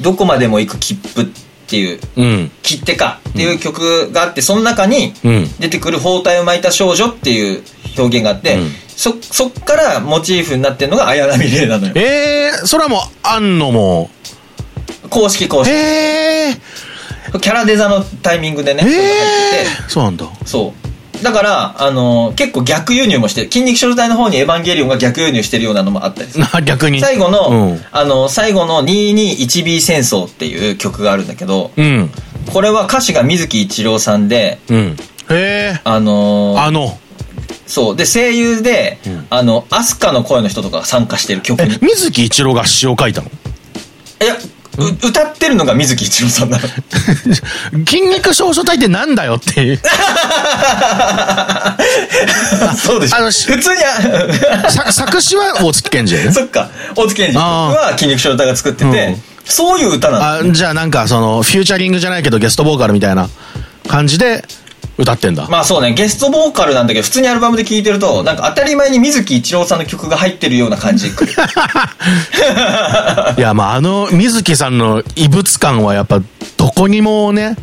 [0.00, 1.26] どこまでも行く切符っ
[1.68, 2.50] ていううん。
[2.62, 5.44] 切手かっていう曲があって、その中にうん。
[5.58, 7.62] 出てくる包帯を巻いた少女っていう
[7.98, 8.70] 表現があって、うん。
[8.88, 11.92] そそっからモチーフになってるのが綾波レイなのよ。
[11.96, 14.10] えー、それはもう、あんのも、
[15.08, 15.72] 公式公式。
[15.72, 19.80] えー、キャラデザのタイミングでね、それが入ってて。
[19.80, 20.26] えー、そうなんだ。
[20.44, 20.81] そう
[21.22, 27.00] だから、あの結構逆輸入もしてる筋肉少女隊の方にエヴァンゲリオンが逆輸入してるようなのもあったりする な、逆に。
[27.00, 27.84] 最後の、うん。
[27.92, 32.10] あの最後の 221B 戦争っていう曲があるんだけどうん。
[32.52, 34.96] これは歌詞が水木一郎さんでうん。
[35.30, 36.98] えー、あのーあの、
[37.66, 43.28] そうで声優で、んあのアスカの声の人とかが参加してる曲水木一郎が詩を書いたの？
[44.22, 44.36] いや
[44.86, 46.68] う歌ってるのが水木一郎さんなの。
[47.86, 49.80] 筋肉少女隊ってなんだよっていう。
[52.76, 53.16] そうでしょ。
[53.16, 53.80] あの普通に
[54.92, 56.32] 作詞は大月健二。
[56.32, 56.68] そっか。
[56.94, 63.28] 大月健二は筋肉少女隊が作ってて、うんそういう歌なのあじゃあなんかその、フューチャリングじゃないけどゲストボーカルみたいな
[63.88, 64.44] 感じで
[65.02, 65.46] 歌ってんだ。
[65.48, 71.08] まあそうねゲストボーカルなんだけど普通にアルバムで聴いてるとなんか当たり前に水木一郎さんの曲が入ってるような感じ
[73.36, 76.20] いや、まあ、あの、水木さんの異物感はやっぱ、
[76.56, 77.56] どこにもね、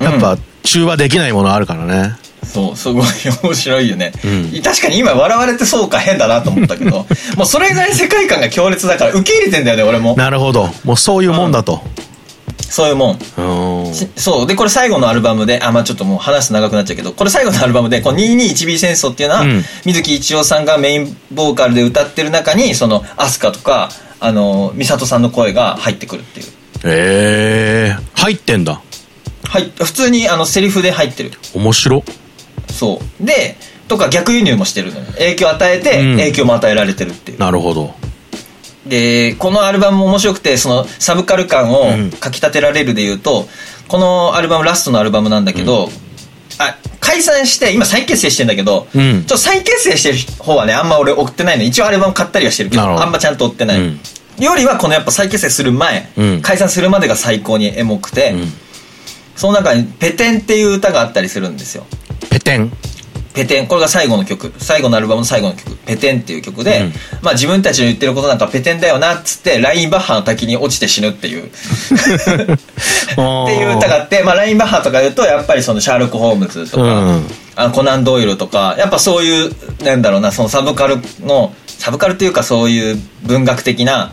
[0.00, 2.16] やっぱ、中和できないものあるからね。
[2.44, 3.06] そうすごい
[3.42, 4.12] 面白いよね、
[4.62, 7.06] 確かに今笑われてそうか変だなと思ったけど
[7.36, 10.70] もうそれぐらい世界観が強烈だから受け入れてんだよね俺もなるほど。
[10.84, 11.82] もうそういうもんだと。
[12.70, 13.18] そういうもん
[14.16, 14.46] そう。
[14.46, 26.46] で、これ最後のアルバムで、あ、まあちょっともう話す長くなっちゃうけど、これ最後のアルバムで、この 221B 戦争っていうのは、うん水木一郎さんがメインボーカルで歌ってる中に、その、アスカとか、あの、ミサトさんの声が入ってくるっていう。
[26.84, 28.80] ええ入ってんだ。
[29.46, 31.32] はい、普通にあの、セリフで入ってる。
[31.54, 32.02] 面白。
[32.70, 33.24] そう。
[33.24, 33.56] で、
[33.88, 35.06] とか逆輸入もしてるのよ。
[35.18, 37.38] 影響を与えて、うん影響も与えられてるっていう。
[37.38, 37.94] なるほど。
[38.86, 43.48] で、このアルバムも面白くて、そのサブカル感をうんかき立てられるで言うと、
[43.88, 45.90] このアルバムラストのアルバムなんだけど、
[46.58, 51.64] あ、解散して、今再結成してんだけど、うんちょっと再結成してる方はね、あんま俺追ってないの。
[51.64, 53.80] 一応アルバム買ったりはしてるけど、あんまちゃんと追ってない。
[53.80, 54.00] うん
[54.36, 58.52] よりはこのやっぱ再結成する前、うん解散するまでが最高にエモくて、うん
[59.36, 61.84] その中にペテンっていう歌があったりするんですよ。
[62.30, 62.72] ペテン。
[63.34, 64.52] ペテン、これが最後の曲。
[64.58, 65.74] 最後のアルバムの最後の曲。
[65.84, 71.46] ペテンっていう曲で、うんまあ自分たちの言ってることなんかペテンだよなっつって、ラインバッハの滝に落ちて死ぬっていう。
[71.48, 71.52] って
[73.16, 84.12] いう歌があって、まあラインバッハとか言うと、やっぱりそのシャーロック・ホームズとか、うんあコナン・ドイルとか、やっぱそういう、なんだろうな、そのサブカルの、サブカルっていうかそういう文学的な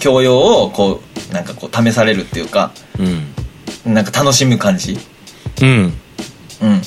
[0.00, 3.02] 教養を、こう、なんかこう試されるっていうか、う
[3.88, 3.94] ん。
[3.94, 4.98] なんか楽しむ感じ。
[5.60, 5.92] うん。
[6.62, 6.82] うん。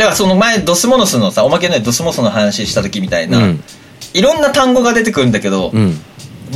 [0.00, 3.64] だからその前、ドスモノスのさ、おまけのドスモノスの話した時みたいな、うん
[4.12, 5.96] いろんな単語が出てくるんだけど、うん。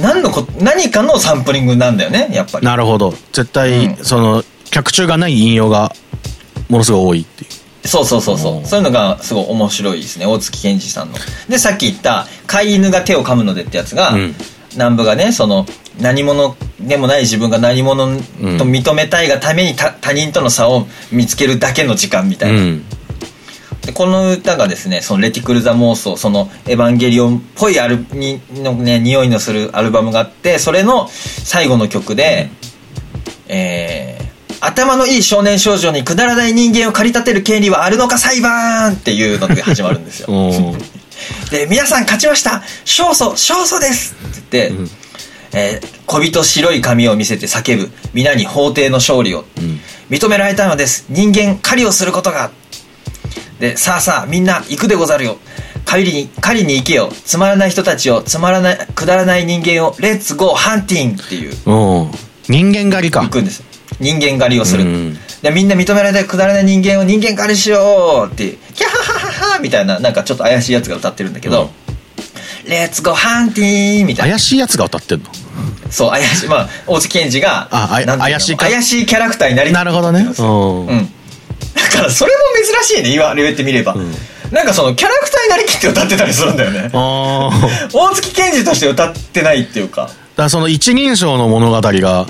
[0.00, 2.66] 何のこ、何かのサンプリングなんだよね、やっぱり。
[2.66, 3.12] なるほど。
[3.32, 5.94] 絶対、うんその、脚中がない引用が、
[6.68, 7.88] ものすごい多いっていう。
[7.88, 8.60] そうそうそうそうう。
[8.62, 10.26] んそういうのがすごい面白いですね。
[10.26, 11.18] 大月健二さんの。
[11.48, 14.34] で、さっき言った、飼い犬が手を噛むのでってやつが、うん
[14.74, 15.66] 南部がね、その、
[16.00, 18.22] 何者でもない自分が何者と
[18.64, 22.60] 認めたいがために他他人との差を見つけるだけの時間みたいな。
[22.60, 22.84] うん。
[23.84, 32.50] でこの歌がですね、そのレティクル・ザ・妄想、そのエヴァンゲリオンっぽいアルにのね、匂いのするアルバムがあって、それの最後の曲で、
[33.48, 40.28] えー、頭のいい少年少女にくだらない人間を駆り立てる権利はあるのか裁判っていうので始まるんですよ。
[41.50, 44.92] で、皆さん勝ちました勝訴勝訴ですって言って、
[45.52, 47.90] えー小人白い髪を見せて叫ぶ。
[48.12, 49.40] 皆に法廷の勝利を。
[49.40, 49.44] ん
[50.10, 51.06] 認められたのです。
[51.08, 52.50] 人間狩りをすることが。
[53.64, 55.38] で、さあさあ、みんな行くでござるよ。
[55.86, 57.10] 狩りに、狩りに行けよ。
[57.24, 61.54] つまらない人たちを、つまらない、くだらない人間を、レッツゴーハンティングっていう、
[62.46, 63.28] 人間狩りか行。
[63.30, 63.62] くんです。
[64.00, 64.84] 人間狩りをする。
[64.84, 71.70] うんで、みんな認められないくだらない人間を人間狩りしようってキャハハハハみたいな、なんかちょっと怪しいやつが歌ってるんだけど、
[72.66, 74.36] レッツゴーハンティングみたいな。
[74.36, 75.26] 怪しいやつが歌ってんの？
[75.90, 76.48] そう、怪しい。
[76.48, 80.26] まあ、大月健二が、怪しい怪しいキャラクターになりなるほどね。
[80.38, 80.44] うう
[80.94, 81.13] んん。
[81.74, 82.38] だから、それも
[82.84, 83.96] 珍しいね、言われてみれば。
[84.50, 86.90] なんかその、キャラクターになりきって歌ってたりするんだよね。
[86.92, 87.50] 大
[88.14, 90.02] 月健二として歌ってないっていうか。
[90.02, 92.26] だからその一人称の物語が、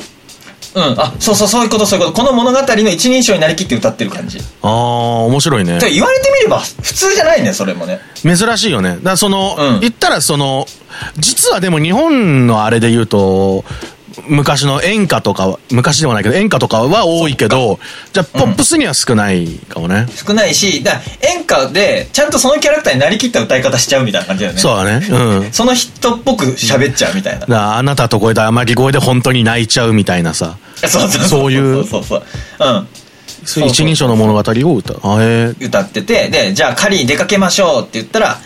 [0.75, 1.01] うん。
[1.01, 2.17] あ、そうそう、そういうこと、そういうこと。
[2.21, 4.39] この物語の一人称になりきって歌ってる感じ。
[4.63, 5.79] ああ、面白いね。
[5.79, 8.01] で言われてみれば、普通じゃないね、それもね。
[8.23, 8.97] 珍しいよね。
[8.97, 10.67] だからその、うん言ったらその、
[11.19, 13.65] 実はでも日本のあれで言うと、
[14.27, 17.79] 昔の演歌とかは、昔ではないけど演歌とかは多いけど、
[18.13, 20.07] じゃあポップスには少ないかもね。
[20.15, 24.61] 少ないし、だ演歌で、ちゃんとそのキャラクターになりきった歌い方しちゃうみたいな感じだよね。
[24.61, 25.07] そうだね。
[25.11, 25.49] うん。
[25.53, 27.77] その人っぽく喋っちゃうみたいなだ。
[27.77, 32.23] あなたと声で天城声で本当に泣いちゃうみたいなさ、そうそうそういうそうそう
[32.59, 32.69] そう。
[32.69, 32.89] うん。
[33.45, 35.57] そういう一人称の物語を歌う。
[35.61, 38.39] 歌ってて、で、じゃあ狩りに出かけましょうって言ったら、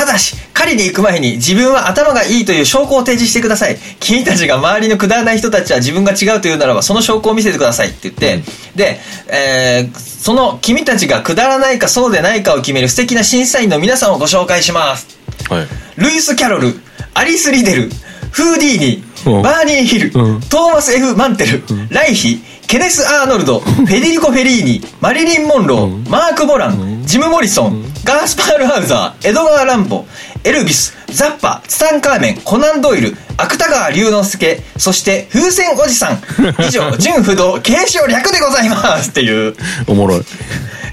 [0.00, 3.76] ただし、狩りに行く前に自分は頭がいいという証拠を提示してください。
[4.00, 8.42] 君たちが周りのくだらない人たちは自分が違うというならば、その証拠を見せてくださいって言って、
[8.74, 15.18] で、えーその君たちがくだらないかそうでないかを決める素敵な審査員の皆さんをご紹介します。
[15.48, 15.66] はい。
[15.96, 16.74] ルイス・キャロル、
[17.14, 17.90] アリス・リデル、
[18.30, 30.04] フーディーニうん、バーニー・ヒル、うんトーマス・ F・ マンテル、ライヒ、ケネス・アーノルド、フェデリコ・フェリーニ、マリリン・モンロー、マーク・ボラン、ジム・モリソン、ガースパール・ハウザー、エドガー・ランボ、
[30.44, 36.20] エルビス、ザッパ、ツタンカーメン、コナンドイル、芥川龍之介、そして風船おじさん。
[36.64, 39.56] 以上、 純不動、継承略でございますっていう、
[39.88, 40.22] おもろい。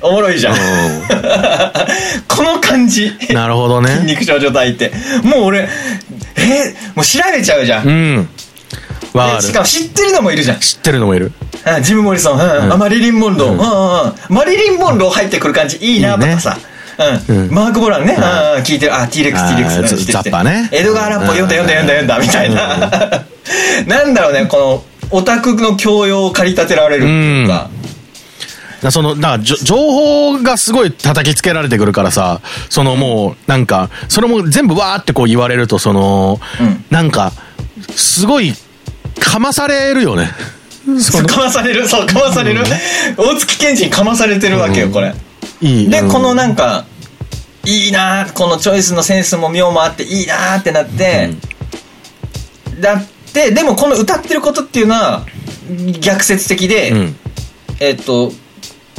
[0.01, 0.55] おもろいじゃん。
[2.27, 3.15] この感じ。
[3.29, 3.91] なるほどね。
[4.01, 4.91] 筋肉少女隊って。
[5.21, 5.69] もう俺、
[6.35, 7.87] えーもう調べちゃうじゃん。
[7.87, 8.29] うん。
[9.25, 9.41] る。
[9.41, 9.61] でしか。
[9.61, 10.59] も知ってるのもいるじゃん。
[10.59, 11.31] 知ってるのもいる。
[11.65, 12.65] あジム・モリソン、うん。
[12.65, 12.73] うん。
[12.73, 13.59] あマリリン・モンロー、うん。
[13.59, 14.35] うんうんうん。
[14.35, 15.77] マリリン・モンロー入ってくる感じ。
[15.77, 16.57] いいなとかさ。
[17.29, 17.45] うん。
[17.45, 17.51] うん。
[17.51, 18.57] マーク・ボランね、うん。
[18.57, 20.69] うん聞いてる、あ、T レックス、あー T レックス、ちょザッパね。
[20.71, 23.25] エドガー・ラッポ読んだ読んだ読んだ読んだ、みたいな。
[23.85, 27.69] なんだろうね、この、オタクの教養を駆り立てられるっていうか。
[28.81, 36.85] だその、だからじょ情報がすごい叩きつけられてくるからさ、そのもう、なんか、それも全部わーってこう言われると、その、うん。
[36.89, 37.31] なんか、
[37.95, 38.53] すごい、
[39.19, 40.31] かまされるよね。
[41.27, 42.63] かまされる、そう、かまされる？
[43.17, 45.13] 大月健二にかまされてるわけよ、これ。
[45.61, 45.89] いい。
[45.89, 46.85] で、うんこのなんか、
[47.65, 51.31] いいなーこのチョイスのセンスも妙もあっていいなーってなって、
[52.79, 55.25] だって、でもこの歌ってることっていうのは
[55.99, 57.15] 逆説的で、うん。
[57.79, 58.31] えっと、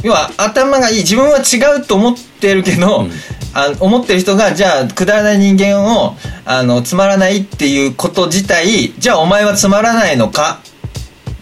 [0.03, 3.07] 要は頭がいい、自分は違うと思ってるけど、
[3.53, 10.59] あ思ってる人が、じゃあ、くだらない人間を、あの、つまらないっていうこと自体、じゃあお前はつまらないのか、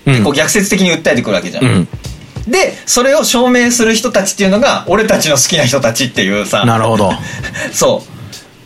[0.06, 1.66] うんこう逆説的に訴えてくるわけじゃん。
[1.66, 1.88] うん。
[2.48, 7.12] で、それを証明する人たちっていうのが、俺たちの好きな人たちっていうさ、なるほど。
[7.74, 8.04] そ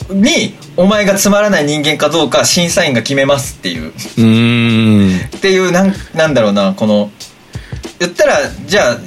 [0.10, 0.14] う。
[0.14, 3.88] に、お前がつまらない人間かどうか審査員が決めますっていう。
[3.88, 5.20] うーん。
[5.36, 7.10] っていう、なん、なんだろうな、この、
[8.00, 8.98] 言ったら、じゃあ、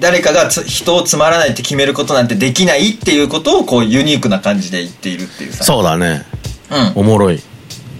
[0.00, 5.64] 誰かがつ人をつまらないって決めることなんてできないっていうことを、こう、ユニークな感じで言っているっていうさ。
[5.64, 6.24] そうだね。
[6.70, 7.00] うん。
[7.00, 7.40] おもろい。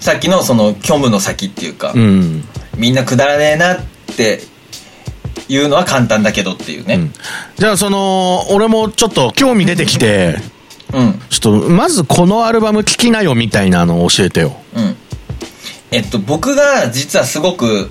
[0.01, 2.45] さっきのその、虚無の先っていうか、うん。
[2.77, 3.79] みんなくだらねえなっ
[4.17, 4.41] て
[5.49, 7.11] いうのは簡単だけどっていうね。
[7.57, 10.37] じゃあその、俺もちょっと興味出てきて、
[10.93, 11.21] うん。
[11.31, 14.57] ちょっと、まずこのアルバム聴きなよみたいなのを教えてよ。
[14.75, 14.97] うん。
[15.93, 17.91] えっと、僕が実はすごく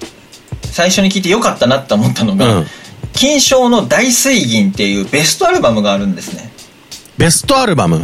[0.64, 2.66] 最初に聞いてよかったなって思ったのが、うん
[3.16, 6.52] 金賞の大水銀っていうベストアルバムがあるんですね。
[7.18, 8.02] ベストアルバム？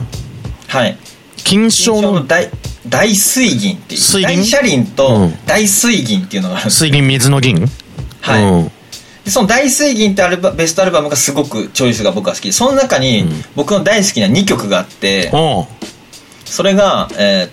[0.68, 0.98] はい。
[1.44, 2.02] 金金賞の？
[2.02, 2.50] 賞の大
[2.88, 4.02] 大水銀っていう。
[4.02, 4.40] 水銀？
[4.40, 5.38] 大車輪うとん。
[5.46, 6.78] 大水銀っていうのがあるんです。
[6.78, 7.68] 水銀水の銀？
[8.22, 8.44] はい。
[8.44, 8.72] うん。
[9.26, 15.68] でその大水銀ってアルバベストアルバムがすごくチョイスが僕は好きで、その中に僕の大好きな2曲があって、おう。
[16.46, 17.50] それが、え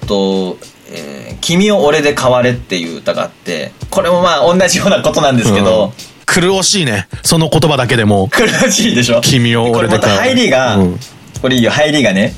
[0.00, 0.58] ーっと、
[0.92, 7.08] えー君を俺で変われっていう歌があって、これもまあ同じようなことなんですけど、うん苦しいね。
[7.22, 8.28] その言葉だけでも。
[8.28, 9.20] 苦しいでしょ？
[9.20, 10.98] 君を俺でこれまた入りが、うん
[11.42, 12.34] これいいよ、入りがね。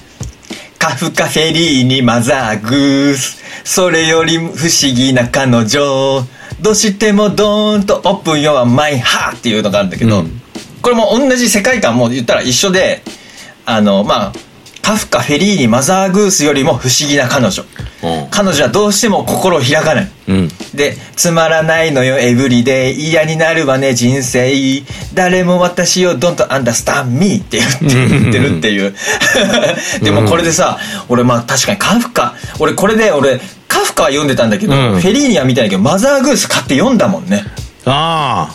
[0.78, 3.42] カフカフェリーにマザーグース。
[3.64, 6.24] それより不思議な彼女。
[6.60, 10.40] どうしてもドーンとオープンヨアマイハーっていうのがあるんだけど、うん
[10.80, 13.02] これも同じ世界観も言ったら一緒で、
[13.64, 14.32] あの、まあ、
[14.82, 17.62] カフカフェリーにマザーグースよりも不思議な彼女。
[17.62, 20.10] うん彼女はどうしても心を開かない。
[20.26, 20.48] うん。
[20.74, 23.10] で、つまらないのよ、エブリデイ。
[23.10, 24.52] 嫌になるわね、人生。
[25.14, 28.94] 誰も私を don't understand me って言って言ってるっていう。
[30.02, 37.44] でもこれでさ、俺まあ確かにカフカ、俺これで俺、カフカは読んでたんだけど、うんフェリーニは見たんだけど、マザーグース買って読んだもんね。
[37.84, 38.54] ああ、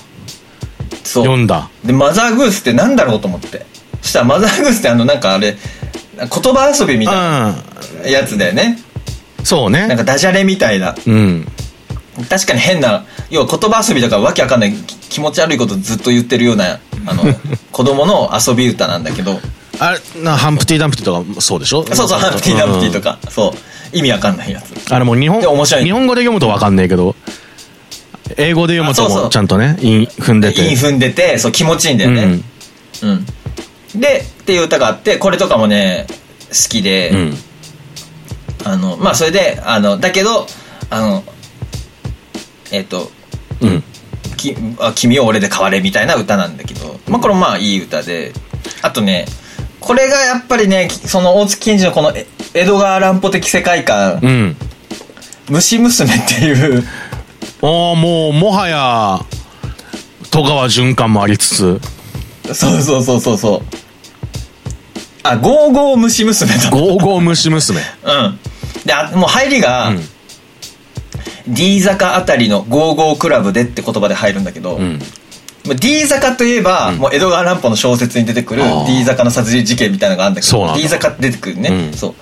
[1.06, 1.24] そう。
[1.24, 1.70] 読んだ。
[1.86, 3.66] で、マザーグースってなんだろうと思って。
[4.02, 5.56] そしたらマザーグースってあのなんかあれ、
[6.18, 7.56] 言葉遊びみたいな
[8.06, 8.80] うやつだよね。
[9.42, 9.46] ん。
[9.46, 9.88] そうね。
[9.88, 10.96] なんかダジャレみたいな。
[11.06, 11.46] うん。
[12.30, 17.24] 確かに変な要は言葉遊びだからわけわかんないき気持ち悪いことずっと言ってるようなあの
[17.72, 19.40] 子供の遊び歌なんだけど
[19.80, 21.86] あれ、な、ハンプティ・ダンプティとかもそうでしょ？
[21.94, 23.20] そうそうハンプティ・ダンプティとか。
[23.24, 23.54] か、そ
[23.94, 27.16] う意味わかんないやつあれもう日本、で面白い日本語で読むとわかんないけど、
[28.36, 30.68] 英語で読むともちゃんとね、韻踏んでて。
[30.68, 32.42] 韻踏んでてそう気持ちいいんだよね
[33.04, 33.26] うん、
[34.02, 36.08] でっていう歌があってこれとかもね
[36.48, 37.18] 好きで、うん。
[37.18, 37.34] うん。
[38.64, 40.48] あのまあそれであのだけど
[40.90, 41.24] あの
[42.72, 43.12] えっ、と
[43.60, 43.84] うん。
[44.38, 48.32] きあ君を俺で変われみたいな歌なんだけど、まあこれもまあいい歌で、
[48.82, 49.26] あとね、
[49.82, 54.56] これがやっぱりね、きその大槻ケンヂのこのえ江戸川乱歩的世界観、うん。
[55.50, 56.84] 虫娘っていう、
[57.62, 59.20] おーもう、もはや、
[60.30, 61.82] 戸川純感もありつつ、
[62.54, 63.87] そうそうそうそうそう。
[65.24, 66.70] あ、ゴーゴー虫娘だ。
[66.70, 67.80] ゴーゴー虫娘。
[67.80, 68.40] うん。
[68.86, 70.02] で、あもう入りが、うん。
[71.48, 75.00] D 坂あたりのゴーゴークラブでって言葉で入るんだけど、うん。
[75.66, 78.86] まあ D 坂といえば、もう江戸川乱歩の小説に出てくるあー。
[78.88, 80.82] D 坂の殺人事件みたいなのがあるんだけどそうなんだ。
[80.82, 81.94] D 坂って出てくるね、うん。
[81.94, 82.16] そう。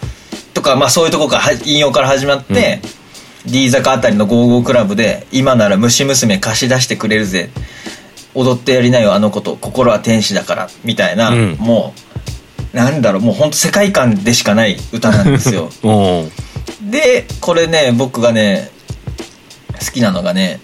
[0.54, 2.82] とかまあそういうとこからは引用から始まって、
[3.46, 7.50] D 坂あたりのゴーゴークラブで今なら虫娘貸し出してくれるぜ。
[8.34, 9.56] 踊ってやりなよあの子と。
[9.56, 10.70] 心は天使だから。
[10.84, 11.52] みたいな、うん。
[11.60, 12.00] もう
[12.76, 15.70] なんだろうもう本当世界観でしかない歌なんですよ。
[16.92, 18.70] でこれね僕がね
[19.80, 20.60] 好きなのがね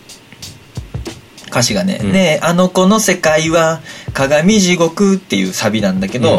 [1.47, 2.11] 歌詞がね「ん。
[2.11, 3.79] ねえあの子の世界は
[4.11, 6.37] 鏡地獄」っていうサビなんだけど、うん。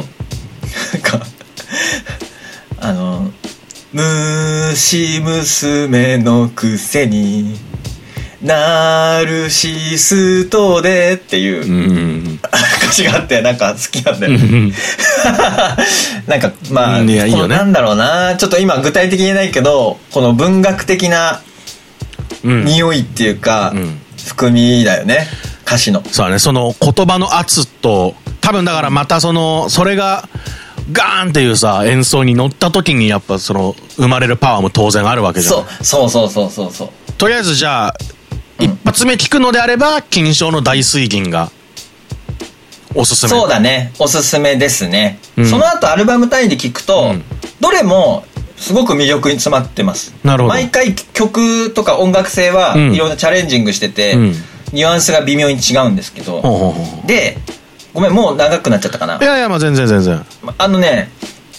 [0.93, 1.27] なんか
[2.79, 3.31] あの
[3.95, 7.59] 「虫娘のくせに
[8.43, 12.41] ナルシストで」っていう、うん。
[12.83, 13.57] 歌詞があってなん。
[13.57, 14.21] か好きなん。
[14.21, 14.73] だよね
[16.27, 16.41] なん。
[16.41, 17.09] かまあ、うん。
[17.11, 17.73] いいねなん。
[17.73, 21.41] だろうなちょっと今具体的に言えないけどこの文学的な
[22.43, 23.73] 匂いっていうか、
[24.27, 25.29] 含みだよね
[25.65, 30.29] 歌詞のそうだねその言葉の圧と多分だからまたそのそれが
[30.91, 35.55] ガーンっていうさ演奏に乗った時にやっぱその生まれるパワーも当然あるわけじゃん。
[35.83, 37.95] そうそうそうそうそうそうとりあえずじゃあ
[38.93, 41.51] 発目聞くのであれば金賞の大水銀が
[42.95, 43.31] おすすめ。
[43.31, 43.91] そうだね。
[43.99, 45.47] おすすめですね、うん。
[45.47, 47.25] その後アルバム単位で聞くと、うん。
[47.59, 48.27] どれも
[48.59, 50.15] すごく魅力に詰まってます。
[50.23, 50.55] なるほど。
[50.55, 52.93] 毎回曲とか音楽性はうん。
[52.93, 54.35] いろんなチャレンジングしてて、うん。
[54.75, 56.75] ニュアンスが微妙に違うんですけど、
[57.07, 57.39] で
[57.95, 59.17] ごめんもう長くなっちゃったかな。
[59.17, 60.23] いやいやまあ全然全然。
[60.59, 61.09] あのね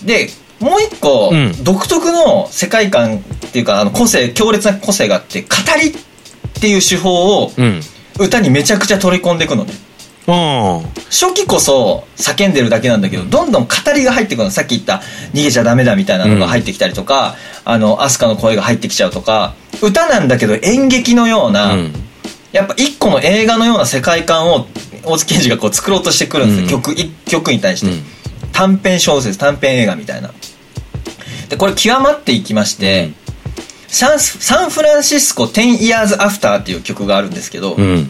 [0.05, 0.29] で
[0.59, 1.63] もう一個、うん。
[1.63, 3.21] 独特の世界観っ
[3.51, 5.47] ていうかあの個性強烈な個性があって語
[5.81, 5.95] り
[6.64, 7.82] っていう手法をうん。
[8.20, 9.74] 歌にめちゃくちゃ取り込んでいくのね。
[10.28, 10.34] うん
[11.09, 14.51] 初期こそ叫んでるだけなんだけどどんどん語りが入ってくるの。
[14.51, 15.01] さっき言った
[15.34, 17.36] 「逃げちゃダメだ」みたいなのが入ってきたりとか、
[17.66, 19.55] あのアスカの声が入ってきちゃうとか。
[19.82, 21.93] 歌なんだけど演劇のような、うん。
[22.53, 24.68] やっぱ一個の映画のような世界観を
[25.03, 26.84] 大津健二がこう作ろうとしてくるんですよ、うん。
[26.84, 28.03] 曲一曲に対して、うん。
[28.53, 30.32] 短編小説短編映画みたいな。
[31.49, 33.11] でこれ極まっていきまして、
[33.93, 38.07] サンスサンフランシスコ10 Years After っていう曲があるんですけど、うん。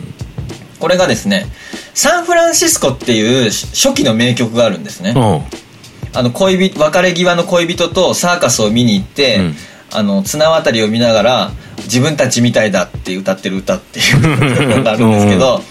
[0.79, 1.47] これがですね
[1.93, 6.17] サンフランシスコっていう初期の名曲があるんですね、うん。
[6.17, 9.55] あの恋人別れ際の恋人とサーカスを見に行って、うん。
[9.91, 11.51] あの綱渡りを見ながら
[11.83, 14.21] 自分たちみたいだって歌ってる歌っていう
[14.77, 15.61] のがあるんですけど、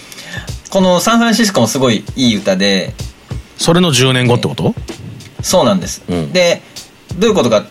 [0.71, 2.95] このサンフランシスコもすごいいい歌で
[3.57, 4.75] それの10年後ってこと？
[5.43, 6.33] そうなんです、うん。
[6.33, 6.63] で
[7.19, 7.65] どういうことか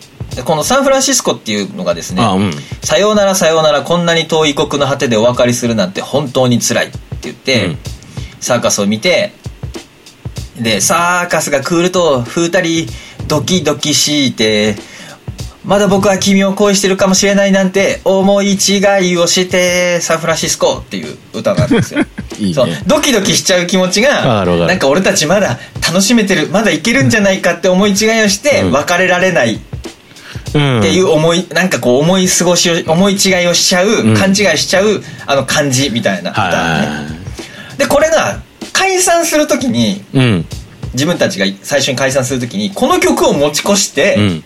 [0.44, 2.52] このサンフランシスコっていうのがですねあうん。
[2.82, 7.78] さようならさようならこんなに遠い国の果てでお別れするなんて本当に辛いって言って、うん。
[8.40, 9.32] サーカスを見て
[10.60, 12.88] でサーカスが来ると二人
[13.28, 14.74] ドキドキして
[15.64, 18.80] まだ僕は君を恋してるかもしれないなんて思い違
[19.12, 22.00] いをしてサンフランシスコっていう歌なんですよ。
[22.38, 22.54] いいね。
[22.54, 22.68] そう。
[22.86, 28.72] ドキドキしちゃう気持ちがなんか俺たちまだ楽しめてるまだいけるんじゃないかって思い違いをしてうん。
[28.72, 29.71] 別れられないうん
[30.58, 34.16] っていう思い、なんかこう思い過ごしを思い違いをしちゃう、うん。
[34.16, 36.30] 勘違いしちゃうあの感じみたいな。
[36.30, 37.06] 歌ね、は
[37.78, 38.40] でこれが
[38.72, 40.46] 解散するときにいうん。
[40.92, 44.44] 自分たちが最初に解散するときにこの曲を持ち越して、うん。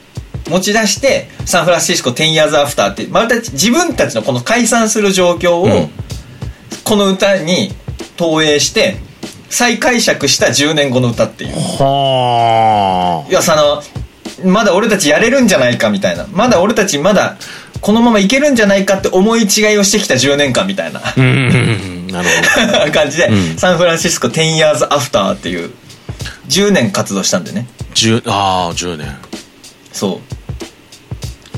[0.48, 5.90] 持ち出してサンフランシスコ10 years after ってまた自分たちのこの解散する状況を、うん。
[6.84, 7.72] この歌に
[8.16, 8.96] 投影して
[9.50, 11.54] 再解釈した10年後の歌っていう。
[11.54, 13.82] はいやその
[14.44, 16.26] まだ俺たちやれるんじゃないかみたいな。
[16.32, 17.36] まだ俺たちまだ
[17.80, 21.00] このままいけるんじゃないかって思い違いをしてきた10年間みたいな。
[21.00, 21.14] 感
[23.10, 23.56] じで、うん。
[23.56, 25.70] サンフランシスコ10 years after っていう
[26.48, 27.66] 10年活動したんでね。
[27.94, 29.16] 10ああ10年。
[29.92, 30.35] そう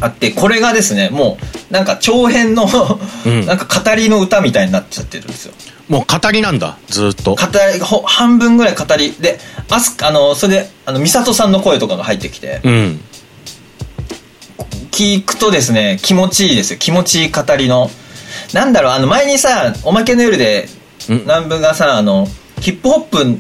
[0.01, 1.39] あってこれがですねも
[1.71, 2.67] うなんか長編の、
[3.27, 3.47] うん。
[3.47, 5.55] なんか語りの歌みたいになっちゃってるんですよ。
[5.89, 7.35] もう語りなんだずっと。
[7.35, 7.43] 語
[7.73, 9.13] りほ半分ぐらい語り。
[9.13, 9.39] で
[9.71, 13.01] あすあのそれであの美里さんの声とかが入ってきてうん。
[14.91, 16.79] 聞くとですね気持ちいいですよ。
[16.79, 17.91] 気持ちいい語りの。
[18.53, 20.69] なんだろうあの前にさ「おまけの夜」で
[21.09, 21.21] うん。
[21.21, 22.29] 南部がさあの
[22.61, 23.39] ヒップホップ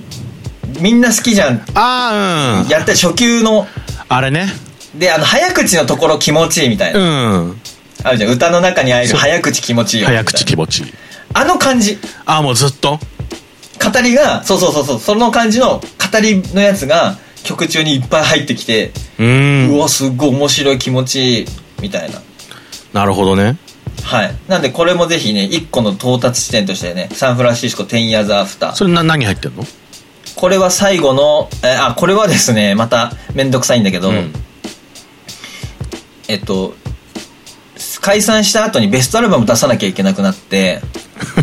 [0.80, 1.62] みんな好きじゃん。
[1.74, 2.68] ああうん。
[2.68, 3.66] やった初級の。
[4.08, 4.48] あれね
[4.94, 7.00] であの早口のところ気持ちいいみたいな、
[7.40, 7.60] うん。
[8.04, 8.32] あるじゃん。
[8.32, 9.20] 歌の中に入るそう。
[9.20, 10.06] 早口気持ちいいよ。
[10.06, 10.92] 早な口気持ちいい。
[11.34, 11.98] あの感じ。
[12.24, 12.98] ああもうずっと？
[12.98, 14.98] 語りがそうそうそうそう。
[14.98, 21.46] その感じの語りのやつが曲中にいっぱい入ってきて、ううんわすっごい面白い気持ちいい
[21.82, 22.20] みたいな。
[22.92, 23.56] なるほどね。
[24.02, 24.34] はい。
[24.48, 29.64] なんでこれもぜひね一個の到達地点としてねサンフランシスコ10 years after それな何入ってんの？
[30.34, 34.32] これは最後のえあこれはですねまためんどくさいんだけど、うん
[36.28, 36.74] えっと
[38.00, 40.80] 解散した後にベストアルバム出さなきゃいけなくなって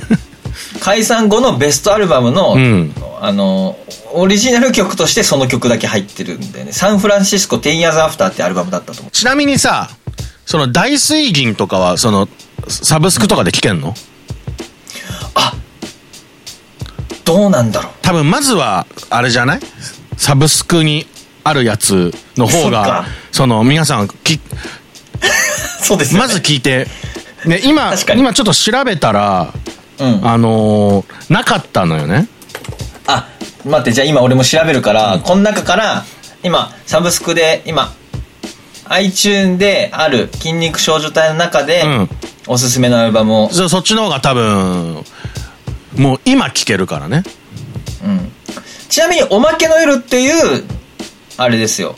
[0.82, 2.94] 解散後のベストアルバムの、うん。
[3.22, 3.78] あの
[4.14, 6.72] オリジナル曲としてその曲だけ入ってるんだよね。
[6.74, 9.12] サンフランシスコ10 years after ってアルバムだったと思う。
[9.12, 9.90] ちなみにさ
[10.46, 12.28] その大水銀とかはその
[12.68, 13.96] サブスクとかで聞けんの？
[15.34, 15.54] あ
[17.24, 17.92] どうなんだろう。
[18.02, 19.60] 多分まずはあれじゃない？
[20.18, 21.08] サブスクに
[21.46, 24.40] あるやつの方がそその、皆さん、き、
[25.80, 26.28] そうですよね。
[26.28, 26.88] まず聞いて、
[27.46, 29.54] ね、今今ちょっと調べたら、
[30.00, 30.28] うん。
[30.28, 32.28] あのーなかったのよね。
[33.06, 33.28] あ
[33.64, 36.04] 待ってじゃあ今俺も調べるから、この中から
[36.42, 37.94] 今サブスクで今
[38.86, 42.10] iTune である筋肉少女隊の中で、うん。
[42.48, 45.04] おすすめのアルバムを、そそっちの方が多分、
[45.96, 47.24] もう今聞けるからね。
[48.04, 48.32] うん、
[48.90, 50.64] ちなみに「おまけの夜」っていう
[51.38, 51.96] あれですよ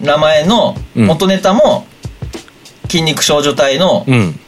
[0.00, 1.86] 名前の元ネタも、
[2.88, 4.38] 筋肉少女隊の、うん。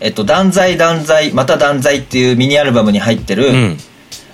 [0.00, 3.76] えっと、断罪断罪また断罪っていうミニアルバムに入ってる、うん。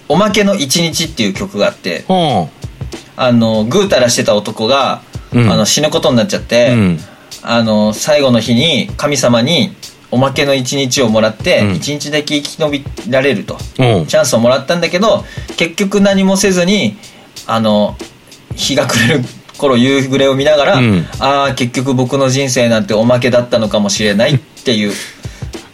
[0.08, 2.48] おまけの一日っていう曲があって、ほ
[3.16, 6.98] あの、ぐうたらしてた男が、うんあの、死ぬことになっちゃって、うん
[7.42, 9.74] あの、最後の日に神様に
[10.10, 13.84] おまけの一日をもらって、うん一日だけ生き延びられると、う。
[13.84, 14.06] うん。
[14.06, 15.24] チャンスをもらったんだけど、
[15.56, 16.96] 結局何もせずに、
[17.46, 17.96] あの、
[18.56, 19.24] 日が暮れる
[19.58, 24.92] 頃夕暮れを見ながら、うんああ、結局僕の人生なんておまけだったのかもしれないっていう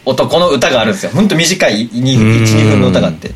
[0.05, 1.11] 男の歌があるんですよ。
[1.11, 3.31] ほんと短い1、2分の歌があって。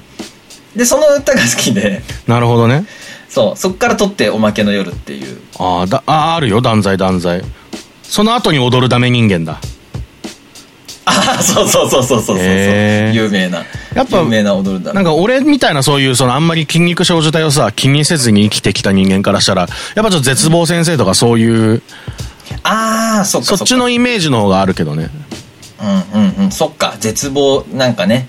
[0.75, 2.85] で、その歌が好きで、なるほどね。
[3.29, 5.39] そう、そっから撮っておまけの夜っていう。
[5.57, 7.41] ああ、だ、あーあるよ、断罪断罪。
[8.03, 9.59] その後に踊るダメ人間だ。
[11.05, 12.37] ああ、そうそうそうそうそうそうそう。
[12.39, 13.63] へー有名な。
[13.93, 19.69] やっぱ有名な踊るだなんか俺みたいなそういうそのあんまり筋肉少女体をさ、気にせずに生きてきた人間からしたら、やっ
[20.03, 21.81] ぱちょっと絶望先生とかそういう、
[22.63, 25.09] ああ、そっかそっちのイメージの方があるけどね。
[26.13, 26.51] うんうんうん。
[26.51, 28.27] そっか、絶望、なんかね。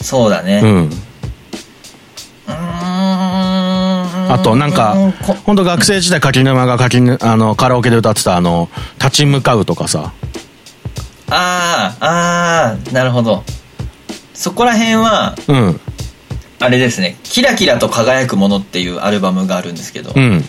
[0.00, 0.60] そうだね。
[0.62, 0.90] うん。
[2.46, 4.96] あとなんか
[5.44, 8.68] 本当学生時代柿沼が柿ぬあの、カラオケで歌ってたあの、
[8.98, 10.12] 立ち向かうとかさ。
[11.30, 13.44] ああ、ああ、なるほど。
[14.34, 15.80] そこら辺は、うん。
[16.60, 20.44] あれですね、キラキラと輝くものっていうアルバムがあるんですけど、うん。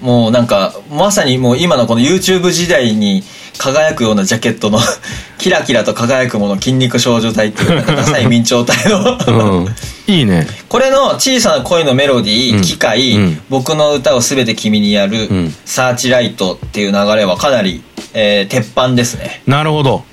[0.00, 3.22] もうなんか、まさにもう今のこの YouTube 時代に
[3.58, 4.80] 輝くようなジャケットの、
[5.38, 9.76] キラキラと輝くもの筋肉少女隊っていう、なんかダサい明朝体の、うん。
[10.06, 10.46] いいね。
[10.68, 17.82] これの小さな恋のメロディー、うん機械、うん僕の歌をすべて君にやる、んサーチライトっていう流れはかなり、
[18.14, 19.42] えー鉄板ですね。
[19.46, 20.04] なるほど。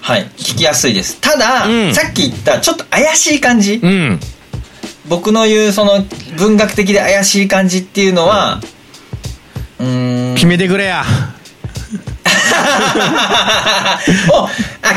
[0.00, 0.26] はい。
[0.36, 1.20] 聞きやすいです。
[1.20, 4.20] ただ、うんさっき言ったちょっと怪しい感じ、うん。
[5.08, 6.04] 僕の言うその
[6.36, 8.60] 文学的で怪しい感じっていうのは、
[9.78, 10.34] うーん。
[10.34, 11.04] 決めてくれや。
[14.32, 14.48] おあ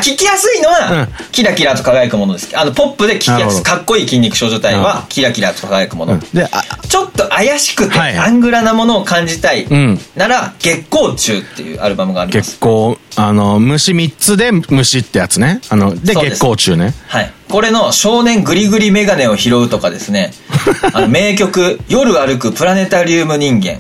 [0.02, 2.50] 聞きやすいのは、うんキラキラと輝くものです。
[2.58, 3.64] あの、ポップで聞きやすい。
[3.64, 6.14] かっこいい筋肉少女隊うんは、キラキラと輝くもの。
[6.14, 12.52] うんで、あ、ちょっと怪しくて、はいアングラなものを感じたい、うんなら、月光中っていうアルバムがあります。
[12.52, 15.60] 結構、あの、虫3つで虫ってやつね。
[15.70, 16.94] あの、で、月光中ね。
[17.08, 17.32] はい。
[17.50, 20.32] これの少年グリグリメガネを拾うとかですね、
[20.94, 23.78] あの名曲、夜歩くプラネタリウム人間、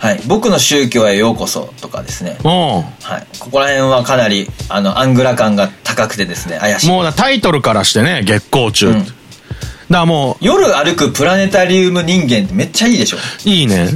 [0.00, 0.20] はい。
[0.26, 2.84] 僕の宗教へようこそとかですね、は
[3.18, 3.38] い。
[3.38, 6.88] ここら辺はかなり、あの、アングラ感が高くてですね、怪しい。
[6.88, 8.88] もうだタイトルからしてね、月光中。
[8.88, 9.04] うん
[9.90, 13.88] だからも夜歩くプラネタリウム人間ってめっちゃいいでしょう、いいね。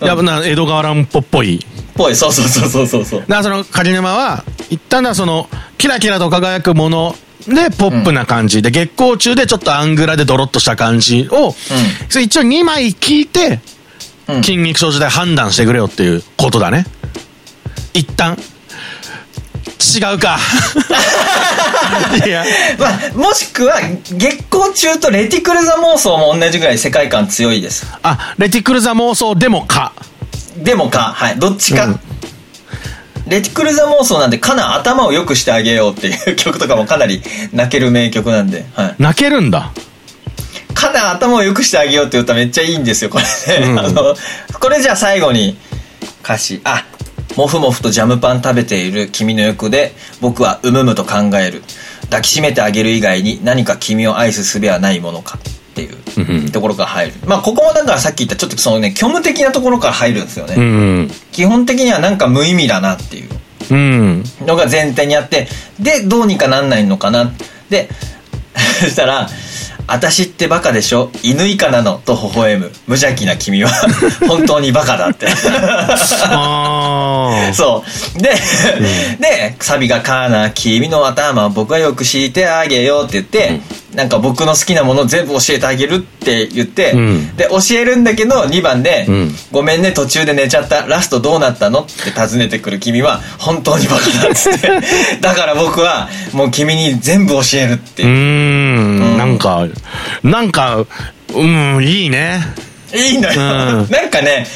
[0.00, 1.60] やっぱな、江戸川乱歩っぽい。
[1.94, 3.20] ぽい、そうそうそうそうそうそう。
[3.20, 7.14] だからその、カジネマは、一旦はその、キラキラと輝くもの
[7.46, 11.54] で、ポップな感じで、月光中でちょっとアングラでドロッとした感じを、
[12.08, 13.60] それ一応2枚聞いて、うん
[14.26, 16.86] 筋肉症状で判断してくれよっていうことだね。
[17.92, 18.36] 一旦。
[19.96, 20.38] 違うか。
[22.26, 22.44] いや、
[22.78, 27.86] まあ、もしくは、月光中とレティクルザ妄想も同じぐらい世界観強いです。
[28.02, 29.92] あ、レティクルザ妄想でもか。
[30.56, 31.86] でもか、はい、どっちか。
[31.86, 32.00] うん
[33.26, 37.22] レティクルザ妄想なんで、かな頭を良くしてあげようっていう曲とかもかなり
[37.52, 38.94] 泣ける名曲なんで、はい。
[38.98, 39.72] 泣けるんだ。
[40.74, 43.24] かな頭を良くしてあげようって歌めっちゃいいんですよ、これ
[43.58, 43.66] ね。
[43.66, 44.14] うんあの、
[44.60, 45.56] これじゃあ最後に
[46.22, 46.84] 歌詞、あ、
[47.36, 51.62] もふもふとジャムパン食べている君の欲で、僕はうむむと考える。
[52.04, 57.14] 抱きしめてあげる以外に何か君を愛す術はないものかっていううんところから入る。
[57.26, 60.54] まあ、ここもだからさっき言ったちょっとそのね、虚無的なところから入るんですよね。
[60.56, 61.10] うん。
[61.32, 63.30] 基本的にはなんか無意味だなっていう
[63.70, 64.24] うん。
[64.42, 65.48] のが前提にあって、
[65.80, 67.32] で、どうにかなんないのかな。
[67.70, 67.88] で、
[68.80, 69.28] そしたら、
[69.86, 72.00] 私ってバカでしょ犬以下なの？
[72.04, 72.70] と微笑む。
[72.86, 73.70] 無邪気な君は
[74.26, 75.26] 本当にバカだって。
[77.54, 77.84] そ
[78.16, 78.22] う。
[78.22, 78.30] で、
[79.20, 83.60] で、サビがカーナ、君の頭僕はよく知ってあげようって言って、
[83.94, 91.82] なんか僕の好きなもの全部教えてあげるって言って、うんで、教えるんだけど2番で、うんごめんね途中で寝ちゃった、ラストどうなったの？
[91.82, 94.68] って尋ねてくる君は本当にバカだっつって、
[95.20, 98.14] だから僕はもう君に全部教えるってうーいう。
[99.13, 99.13] ん。
[99.34, 99.68] なんか、
[100.22, 100.86] なんか、
[101.34, 102.40] うん、いいね。
[102.94, 103.40] いいのよ。
[103.40, 104.46] うん なんかね、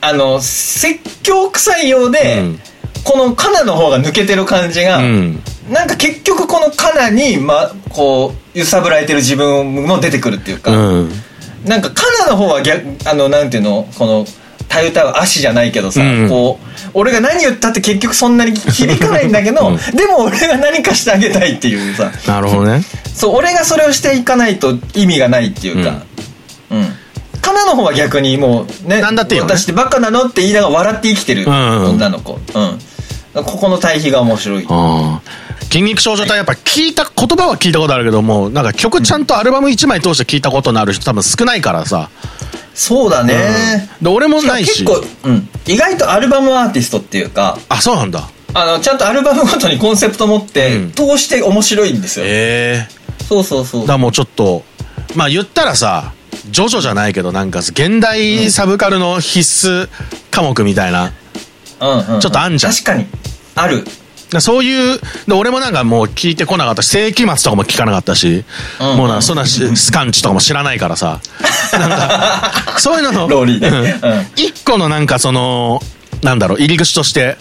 [0.00, 2.60] あの説教臭いようで、うん
[3.04, 11.12] このカナの方が抜けてる感じが、うんなんか結局このカナに、ま、こう揺さぶられてる自分も出てくるっていうか、うん
[11.64, 14.26] なんかカナの方は逆あのなんていうのこの
[14.68, 16.28] たゆたう足じゃないけどさ、うん。
[16.28, 19.76] こう俺が何言ったって結局そんなに響かないんだけど、うん。
[19.96, 22.10] でも俺が何かしてあげたいっていうさ。
[22.26, 22.82] なるほどね。
[23.14, 26.02] そう俺がそれをしていかないと意味がないっていうか。
[26.70, 26.94] うん、
[27.40, 29.40] カナの方は逆にもうねなんだっね。
[29.40, 32.38] 私ってバカなのって言いながら笑って生きてるうんうん女の子。
[32.54, 32.78] うん、
[33.34, 34.66] ここの対比が面白い。
[35.70, 42.10] 筋肉少女隊やっぱ聞いた言葉は聞いたことあるけどもなんか曲ちゃんとアルバム1枚通して聞いたことのある人多分少ないからさ、
[42.78, 44.84] そうだね、で俺もないし。
[44.84, 48.30] 結構、うん、意外とアルバムアーティストっていうかあそうなんだ。
[48.54, 50.92] あのちゃんとアルバムごとにコンセプト持って、うん。
[50.92, 53.24] 通して面白いんですよ、ええ。
[53.24, 53.86] そうそうそう。
[53.86, 54.62] だもうちょっと
[55.16, 56.12] まあ言ったらさ
[56.50, 59.88] ジョジョじゃないけどなんか現代サブカルの必須
[60.30, 61.12] 科目みたいな、
[61.80, 62.72] うんうん、ちょっとあんじゃん。
[62.72, 63.06] 確かに。
[63.56, 63.84] ある。
[63.84, 63.90] だ
[64.40, 68.44] そういうで俺もなんかもう聞いてこなかったし世紀末とかも聞かなかったし、
[68.80, 68.96] うん。
[68.96, 71.20] もうなそんなしスカンチとかも知らないからさ。
[71.72, 73.98] なんかそういうののローリーね。
[74.02, 74.12] うん。
[74.12, 74.26] うん。
[74.36, 75.82] 一個のなんかその
[76.22, 77.36] なんだろう入り口として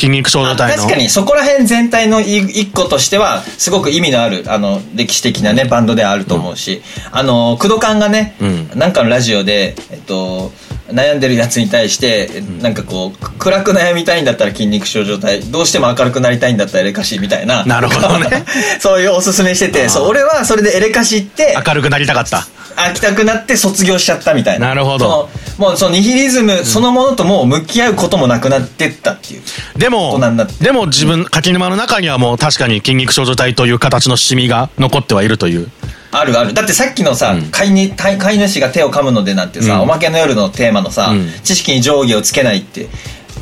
[0.00, 0.82] 筋肉少女隊の。
[0.82, 6.80] 確かにそこら辺全体のい一個としてはすごく意味のあるあの歴史的なねバンドであると思うし、
[7.12, 8.70] あの工藤勘がね、うん。
[8.78, 10.52] なんかのラジオで、えっと、
[10.88, 17.64] 悩んでるやつに対して、なんかこう暗く悩みたいんだったら筋肉症状態どうしても明るくなりたいんだったらエレカシみたいな。
[17.66, 18.44] なるほどね。
[18.80, 22.46] そういうおすすめしててそう俺はそれでエレカシって明るくなりたかった。
[22.76, 24.68] 飽きたくなって卒業しちゃったみたいな。
[24.68, 25.28] なるほど。
[25.58, 29.42] もうそのニヒリズムそのものともう向き合うこともなくなってったっていう。
[29.78, 30.18] でも
[30.60, 35.70] でも自分柿沼の中にはもう確かに筋肉少女隊という形のシミが残ってはいるという。
[36.12, 36.54] あるある。
[36.54, 39.80] だってさっきのさ、飼いに飼い飼い主が手を噛むのでなんてさ、うん。
[39.82, 41.28] おまけの夜のテーマのさ、うん。
[41.44, 42.88] 知識に上下をつけないって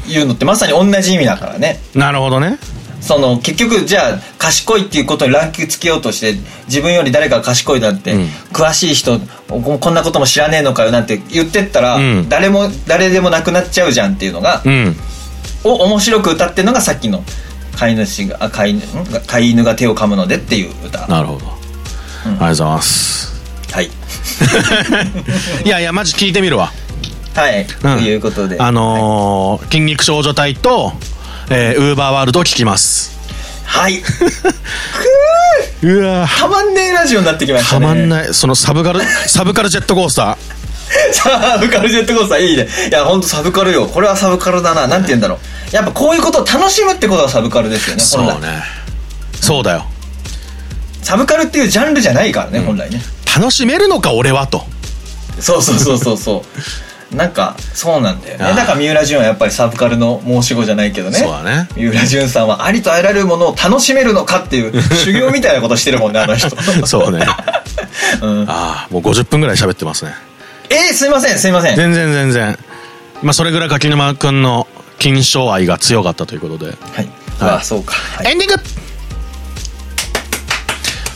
[0.06, 1.78] いうのってまさに同じ意味だからね。
[1.94, 2.58] なるほどね。
[3.00, 6.34] その結局じゃあ賢いっていうことにランクつけようとして
[6.66, 8.22] 自分より誰かが賢いなんて、うん。
[8.52, 9.18] 詳しい人
[9.48, 12.28] ここんなことも知らねえのかよなんて言ってったら、うん。
[12.28, 14.96] 誰も誰でもなくなっちゃうじゃんっていうのが、うん
[15.64, 17.24] を面白く歌ってるのがさっきの
[17.76, 18.82] 飼い主があ飼いん？
[19.26, 21.06] 飼い犬が手を噛むのでっていう歌。
[21.06, 21.50] なるほど、あ
[22.24, 23.32] りがとうございます。
[23.72, 23.90] はい。
[25.64, 26.72] いやいやマジ聞いてみるわ。
[27.34, 28.56] はい、ということで。
[28.58, 30.92] あのー筋肉少女隊と
[31.50, 33.16] えーウーバーワールドを聞きます。
[33.64, 34.02] はい。
[35.82, 36.40] うわー。
[36.40, 37.80] たまんねえラジオになってきましたね。
[37.86, 38.34] たまんない。
[38.34, 40.36] そのサブカルサブカルジェットコースター
[41.12, 42.68] サブカルジェットコースターいいね。
[42.88, 43.86] いや本当サブカルよ。
[43.86, 44.86] これはサブカルだな。
[44.86, 45.38] なんて言うんだろ
[45.72, 45.74] う。
[45.74, 48.62] やっぱこういうことを楽しむってことがサブカルですよねそうね。
[49.40, 49.86] そうだよ。
[51.02, 53.02] サブカルっていうジャンルじゃないからね、本来ね。
[53.36, 54.64] 楽しめるのか俺はと。
[55.40, 56.48] そうそうそうそうそう。
[57.14, 58.44] なんかそうなんだよね。
[58.54, 61.18] だから三浦淳はやっぱりサブカルの申し子じゃないけどね。
[61.18, 61.68] そうだね。
[61.74, 66.54] 三浦淳さんはありとあらゆるものを楽しめるのかっていう修行みたいなことしてるもんねあの人。
[66.86, 67.26] そうね。
[68.20, 70.14] うん、ああもう50分ぐらい喋ってますね
[70.70, 71.76] えー、すいませんすいません。
[71.76, 72.58] 全然全然。
[73.22, 74.66] まあそれぐらい柿沼君の
[74.98, 76.66] 金賞愛が強かったということで。
[76.66, 77.08] はい、はい。
[77.40, 78.32] あそうか、はい。
[78.32, 78.60] エンディング。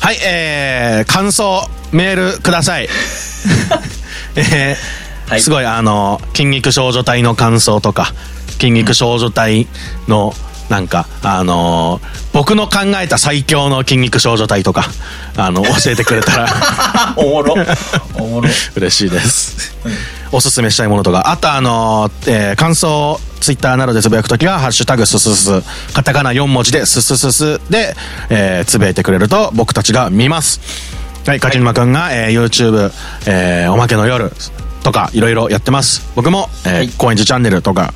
[0.00, 2.88] はい、えー、感想、メールください。
[4.34, 5.40] えーはい。
[5.40, 8.12] すごい、あの、筋肉少女隊の感想とか、
[8.61, 9.66] 筋肉少女隊
[10.07, 10.34] の、
[10.68, 14.86] なんか、あのー僕の考えた最強の筋肉少女隊とか、
[15.36, 17.14] あの、 教えてくれたら。
[17.16, 17.54] おもろ。
[18.14, 18.48] おもろ。
[18.76, 19.74] 嬉しいです。
[20.30, 25.50] おすすめしたいものとか、あとあのーえー感想、ツイッターなどでつぶやくときは、ハッシュタグすすす、
[25.92, 27.94] カタカナ4文字で、すすすすで、
[28.30, 30.60] えーつぶやいてくれると僕たちが見ます。
[31.26, 32.90] はい、柿沼くんが、えー YouTube、
[33.26, 34.32] えーおまけの夜
[34.84, 36.02] とか、いろいろやってます。
[36.16, 36.90] 僕も、えーはい。
[36.96, 37.92] 高円寺チャンネルとか、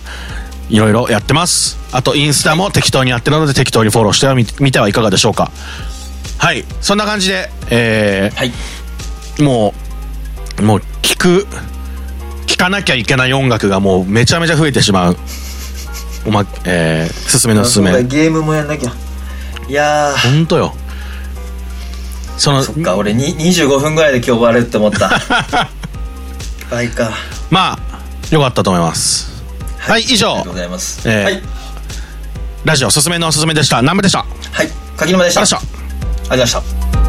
[0.68, 1.78] いろいろやってます。
[1.92, 5.50] あと、インスタも適当にやってるので、適当にフォローしてはみ見てはいかがでしょうか。
[6.38, 8.52] はい、そんな感じで、えーはい
[9.42, 9.74] も
[10.58, 11.46] う、もう聞く、
[12.46, 15.16] 聞かなきゃいけない音楽がもうめちゃめちゃ増えてしまう。
[16.26, 18.02] おま、えー、すすめのすすめ。
[18.04, 18.92] ゲームもやんなきゃ
[19.68, 20.74] いやーほんとよ。
[22.38, 25.10] その、そっか俺に25分ぐらいで今日終わるって思った
[26.70, 27.10] 倍か
[27.50, 29.35] まあ、よかったと思います。
[29.86, 31.42] はい、以上ありがとう、ございます、えーはい
[32.64, 33.80] ラジオすすめのおすすめでした。
[33.80, 34.18] 南部でした？
[34.18, 34.24] は
[34.64, 35.42] い柿沼でした。
[35.42, 35.70] ありがとう
[36.24, 37.05] ございました